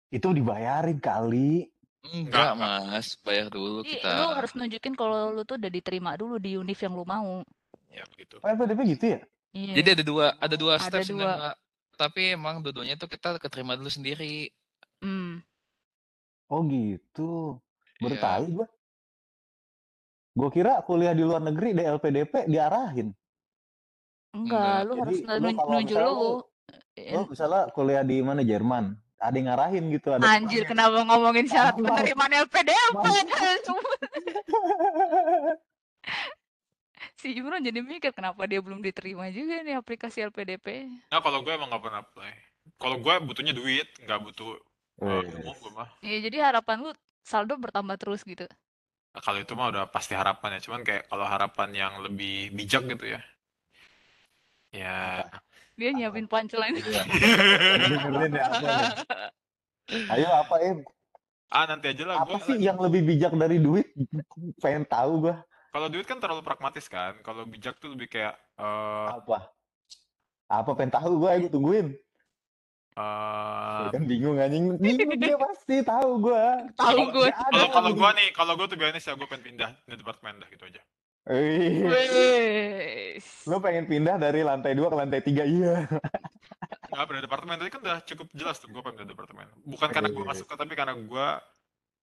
[0.10, 1.72] Itu dibayarin kali.
[2.06, 2.92] Enggak Enggak.
[2.92, 4.12] mas, bayar dulu Jadi kita.
[4.12, 7.40] lu harus nunjukin kalau lu tuh udah diterima dulu di univ yang lu mau.
[7.88, 9.20] ya begitu Oh, LPDP gitu ya?
[9.56, 9.74] Iya.
[9.80, 11.56] Jadi ada dua, ada dua Ada steps dua.
[11.96, 14.52] Tapi emang dua-duanya tuh kita keterima dulu sendiri.
[15.00, 15.40] Hmm.
[16.52, 17.56] Oh gitu.
[18.04, 18.24] Baru Iya.
[18.24, 18.68] tahu gua.
[20.36, 23.16] Gua kira kuliah di luar negeri di LPDP diarahin.
[24.36, 24.78] Enggak, Enggak.
[24.84, 26.44] lu Jadi, harus lu nunjuk lu.
[26.96, 31.80] Lu misalnya kuliah di mana Jerman, ada yang ngarahin gitu ada Anjir, kenapa ngomongin syarat
[31.80, 32.76] penerimaan LPDP?
[37.26, 40.86] si Imron jadi mikir kenapa dia belum diterima juga nih aplikasi LPDP.
[41.10, 42.34] nah kalau gue emang nggak pernah apply
[42.78, 44.54] kalau gue butuhnya duit nggak butuh
[45.02, 45.34] uh, Wes.
[45.34, 46.92] ilmu gue mah Iya, jadi harapan lu
[47.26, 48.46] saldo bertambah terus gitu.
[49.16, 52.84] Nah, kalau itu mah udah pasti harapan ya cuman kayak kalau harapan yang lebih bijak
[52.84, 53.22] gitu ya
[54.76, 55.24] ya
[55.76, 56.80] Dia nyiapin punchline.
[56.80, 57.04] Iya.
[57.92, 58.92] Dengerin ya apa nih?
[60.12, 60.78] Ayo apa Im?
[61.48, 63.88] ah nanti aja lah Apa gue sih yang lebih bijak dari duit?
[64.60, 65.36] Pengen tahu gua.
[65.72, 69.48] kalau duit kan terlalu pragmatis kan kalau bijak tuh lebih kayak eh Apa?
[70.52, 71.36] Apa pengen tahu gua?
[71.36, 71.88] Ayo gua tungguin.
[72.96, 74.80] Eh, kan bingung anjing.
[74.80, 76.64] Bingung dia pasti tahu gua.
[76.80, 77.30] Tahu gue.
[77.30, 80.50] Kalau kalau gue nih kalau gue tuh biasanya ya gue pengen pindah di departemen dah
[80.52, 80.82] gitu aja
[81.26, 83.18] Eh.
[83.50, 85.90] Lo pengen pindah dari lantai 2 ke lantai 3 iya.
[86.86, 90.10] nggak pindah departemen tadi kan udah cukup jelas tuh gue pengen pindah departemen bukan karena
[90.14, 90.28] gue Iya.
[90.32, 91.28] nggak suka tapi karena gue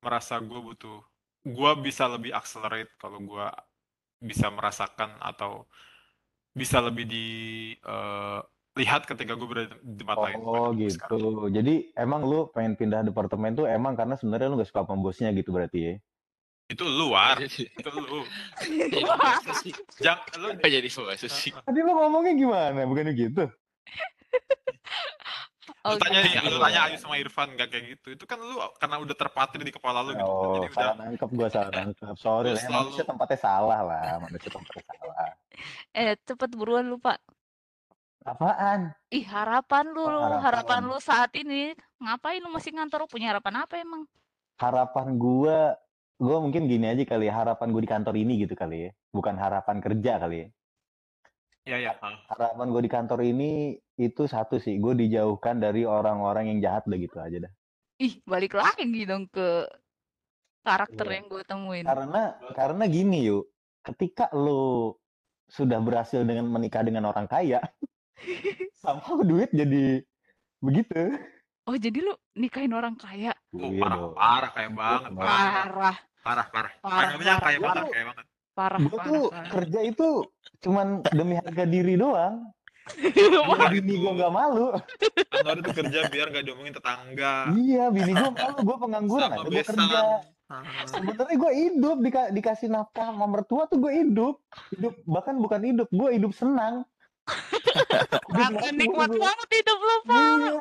[0.02, 0.98] merasa gue butuh
[1.46, 3.46] gue bisa lebih accelerate kalau gue
[4.20, 5.64] bisa merasakan atau
[6.52, 7.06] bisa lebih
[8.72, 10.96] dilihat ketika gue berada di tempat lain Oh gue gitu.
[10.96, 11.52] sekarang.
[11.52, 15.28] Jadi emang lu pengen pindah departemen tuh emang karena sebenarnya lu gak suka sama bosnya
[15.30, 15.94] gitu berarti ya?
[16.70, 18.24] itu luar Jadi itu lu
[20.00, 21.52] jangan lu jadi bos sih?
[21.52, 22.88] Tadi lu ngomongnya gimana?
[22.88, 23.44] Bukan gitu?
[23.44, 23.52] Lu
[25.82, 26.46] Oh, tanya nih, gitu.
[26.46, 28.14] lu tanya Ayu sama Irfan gak kayak gitu.
[28.14, 30.24] Itu kan lu karena udah terpatri di kepala lu gitu.
[30.24, 32.14] Oh, Jadi udah salah nangkep gue salah nangkep.
[32.16, 35.28] Sorry Lu lah, ya, selalu- manusia tempatnya salah lah, manusia tempatnya salah.
[35.92, 37.18] Eh, cepet buruan lupa.
[38.22, 38.94] Apaan?
[39.10, 40.42] Ih, harapan lu, Oh, harapan.
[40.46, 40.80] harapan.
[40.86, 41.74] lu saat ini.
[41.98, 43.10] Ngapain lu masih ngantor?
[43.10, 44.06] Punya harapan apa emang?
[44.58, 45.58] Harapan gue,
[46.22, 48.90] gue mungkin gini aja kali ya, harapan gue di kantor ini gitu kali ya.
[49.10, 50.48] Bukan harapan kerja kali ya.
[51.62, 51.92] Iya, iya.
[52.30, 53.50] Harapan gue di kantor ini
[53.98, 57.52] itu satu sih, gue dijauhkan dari orang-orang yang jahat udah gitu aja dah.
[58.02, 59.66] Ih, balik lagi dong ke
[60.62, 61.14] karakter Iya.
[61.18, 61.84] yang gue temuin.
[61.86, 62.22] Karena
[62.54, 63.46] karena gini yuk,
[63.82, 64.98] ketika lo
[65.46, 67.62] sudah berhasil dengan menikah dengan orang kaya,
[68.74, 70.02] sama duit jadi
[70.58, 71.18] begitu.
[71.62, 73.30] Oh, jadi lu nikahin orang kaya?
[73.52, 74.12] Oh, Iya parah, dong.
[74.12, 75.10] parah kayak banget.
[75.14, 76.46] Parah, Parah, parah.
[76.50, 76.72] parah.
[76.74, 77.10] Kayak parah.
[77.14, 78.24] banget, kayak banget.
[78.52, 79.48] parah, Gue parah, tuh parah.
[79.48, 80.08] kerja itu
[80.60, 82.34] cuman demi harga diri doang.
[82.98, 84.74] Biar bini gue gak malu.
[85.30, 87.34] Kantor itu kerja biar gak diomongin tetangga.
[87.52, 88.58] Iya, bini gue malu.
[88.60, 89.46] Gue pengangguran Sama aja.
[89.48, 89.98] Gue kerja.
[90.48, 90.62] Ah.
[90.84, 94.34] Sebenarnya gue hidup dika- dikasih nafkah sama mertua tuh gue hidup.
[94.68, 96.82] Hidup bahkan bukan hidup, gue hidup senang.
[98.28, 99.22] Rasa nikmat gua.
[99.22, 100.18] banget hidup lu, Pak.
[100.18, 100.52] Iya.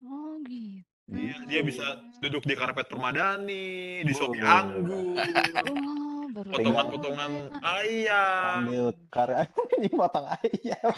[0.00, 0.84] Oh, gitu.
[1.08, 1.84] Dia, dia bisa
[2.20, 5.16] duduk di karpet permadani, di sopi anggur,
[5.64, 8.60] Oh, baru potongan-potongan ayam.
[8.62, 9.48] Sambil karya
[9.80, 10.92] ini potong ayam.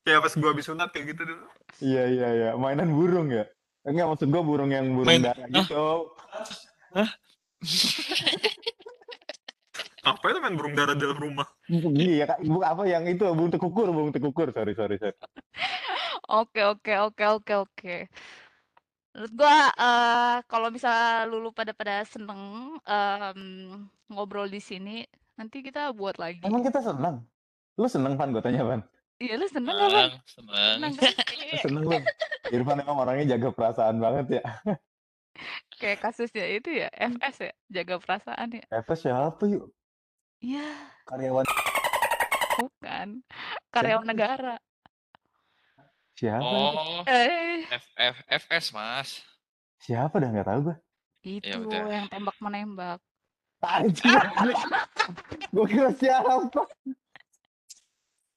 [0.00, 1.46] Kayak pas gua habis sunat kayak gitu dulu.
[1.78, 3.44] Iya iya iya, mainan burung ya.
[3.84, 6.10] Enggak maksud gue burung yang burung Main- darah gitu.
[10.06, 11.48] Apa itu main burung dara dalam rumah?
[11.98, 14.54] Iya kak, ibu apa yang itu burung tekukur, burung tekukur.
[14.54, 15.18] Sorry sorry sorry.
[16.26, 17.96] Oke, oke, oke, oke, oke.
[19.14, 23.40] Menurut gua eh kalau bisa lulu pada pada seneng em,
[24.10, 25.06] ngobrol di sini,
[25.38, 26.42] nanti kita buat lagi.
[26.42, 27.22] Emang kita senang?
[27.78, 28.82] Lu seneng pan gue tanya pan?
[29.22, 30.10] Iya, lu seneng gak, Bang?
[30.26, 30.92] Senang, senang.
[30.92, 31.12] Seneng kan?
[31.14, 31.60] Lu Iya.
[31.62, 31.98] seneng lu?
[32.50, 34.44] Irfan emang orangnya jaga perasaan banget ya.
[35.78, 38.64] Kayak kasusnya itu ya, FS ya, jaga perasaan ya.
[38.72, 39.70] Efes siapa yuk?
[40.38, 40.68] Iya,
[41.04, 41.44] Karyawan
[42.56, 43.08] bukan.
[43.68, 44.12] Karyawan Siapa?
[44.12, 44.54] negara.
[46.12, 46.44] siapa?
[46.44, 49.08] Oh, Eh, F, F, FS, Mas.
[49.78, 50.76] Siapa dah nggak tahu gue.
[51.22, 51.84] itu udah.
[51.90, 53.00] yang tembak menembak.
[53.60, 54.06] Anjir.
[55.54, 56.46] gue kira siapa?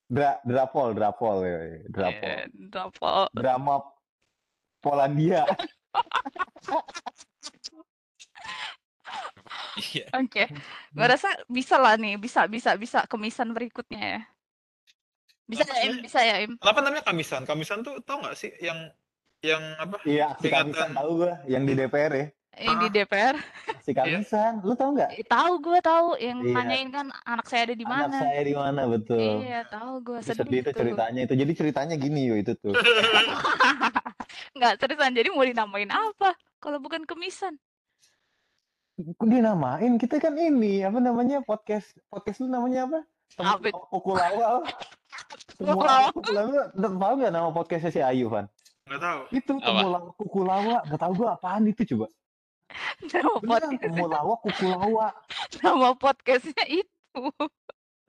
[0.09, 2.25] Dra, drapol, drapol, ya, ya, drapol.
[2.25, 3.23] Eh, Dapol.
[3.29, 3.75] Drama
[4.81, 5.45] Polandia.
[9.79, 10.05] Iya.
[10.13, 10.43] Oke,
[10.93, 14.21] gua rasa bisa lah nih, bisa, bisa, bisa kemisan berikutnya ya.
[15.49, 15.95] Bisa Apa ya, Im?
[15.99, 16.53] Bisa ya, Im?
[16.61, 17.41] Apa namanya kamisan?
[17.43, 18.77] Kamisan tuh tau gak sih yang
[19.41, 19.97] yang apa?
[20.05, 20.69] Iya, Peringatan.
[20.69, 22.27] kamisan tahu gue, yang di DPR ya.
[22.59, 22.91] Yang di Ah.
[22.91, 23.35] DPR.
[23.71, 25.09] Aksi kamisan, lu tahu nggak?
[25.15, 26.53] Eh, Tahu gue tahu yang Iya.
[26.53, 28.17] nanyain kan anak saya ada di Anak mana.
[28.19, 29.41] saya di mana betul.
[29.41, 31.33] Iya, tahu gue sedih, sedih itu ceritanya itu.
[31.39, 32.73] Jadi ceritanya gini yuk itu tuh.
[34.59, 36.35] Nggak seriusan, jadi mau dinamain apa?
[36.59, 37.55] Kalau bukan kemisan.
[38.99, 39.95] Kok dinamain?
[39.95, 42.99] Kita kan ini apa namanya podcast podcast lu namanya apa?
[43.39, 43.79] Apa itu?
[43.79, 44.55] Temulawak Pukul Awal.
[45.55, 46.63] Temulawak Pukul Awal.
[46.75, 48.51] Tahu nggak nama podcastnya si Ayu Van?
[48.91, 49.19] Nggak tahu.
[49.31, 49.51] Itu
[50.19, 50.83] Pukul Awal.
[50.83, 52.11] Nggak tahu gua apaan itu coba.
[52.99, 55.11] Nama Beneran podcast, Awal.
[55.63, 57.23] nama podcastnya itu.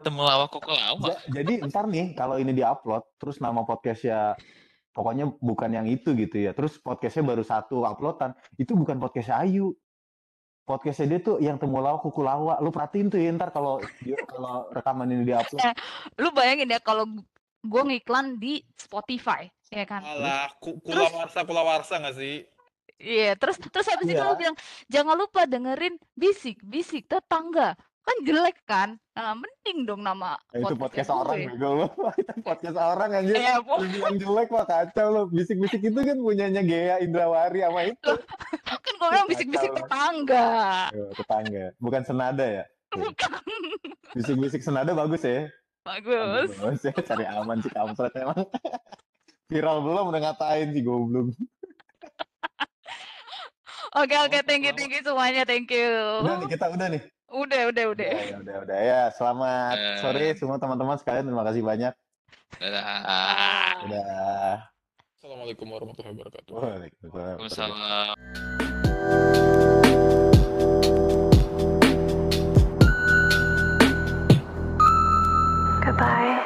[0.01, 1.07] Temulawak kuku lawak.
[1.07, 4.34] Ja- jadi ntar nih kalau ini diupload terus nama podcastnya
[4.91, 9.76] pokoknya bukan yang itu gitu ya terus podcastnya baru satu uploadan itu bukan podcastnya Ayu
[10.70, 14.70] podcastnya dia tuh yang temulawak kuku lawak lu perhatiin tuh ya ntar kalau dia- kalau
[14.70, 15.58] rekaman ini diupload
[16.14, 17.10] Lu bayangin ya kalau
[17.60, 20.00] gue ngiklan di Spotify, ya kan?
[20.00, 22.46] Alah, ku- Terus- kulawarsa kulawarsa nggak sih?
[22.96, 24.28] Iya, terus terus habis itu Iya.
[24.28, 24.56] lu bilang
[24.86, 28.88] jangan lupa dengerin bisik bisik tetangga kan jelek kan?
[29.12, 31.53] Nah, mending dong nama Ya, itu podcast orang gue.
[31.53, 31.70] bego
[32.22, 33.76] itu podcast orang anjir Iya, Bu.
[33.76, 38.12] lu bilang jelek mah kacau lu bisik-bisik itu kan punyanya Gea Indrawari sama itu
[38.64, 40.48] kan gue bilang bisik-bisik tetangga.
[40.90, 43.30] Yo, tetangga bukan senada ya Bukan.
[44.12, 45.46] bisik-bisik senada bagus ya
[45.80, 46.53] Bagus.
[46.55, 48.44] Bagus ya, cari aman sih kampret emang.
[49.48, 51.32] Viral belum udah ngatain sih goblok.
[53.92, 55.90] Oke oke, thank you thank you semuanya, thank you.
[56.22, 57.03] Udah nih kita udah nih.
[57.30, 58.10] Udah, udah, udah.
[58.10, 58.78] Udah, udah, udah.
[58.82, 59.02] ya.
[59.14, 61.30] Selamat uh, sore semua teman-teman sekalian.
[61.30, 61.94] Terima kasih banyak.
[62.58, 63.86] Dadah.
[63.86, 64.66] Dadah.
[65.14, 66.54] Assalamualaikum warahmatullahi wabarakatuh.
[66.58, 68.18] Waalaikumsalam.
[75.86, 76.39] Goodbye.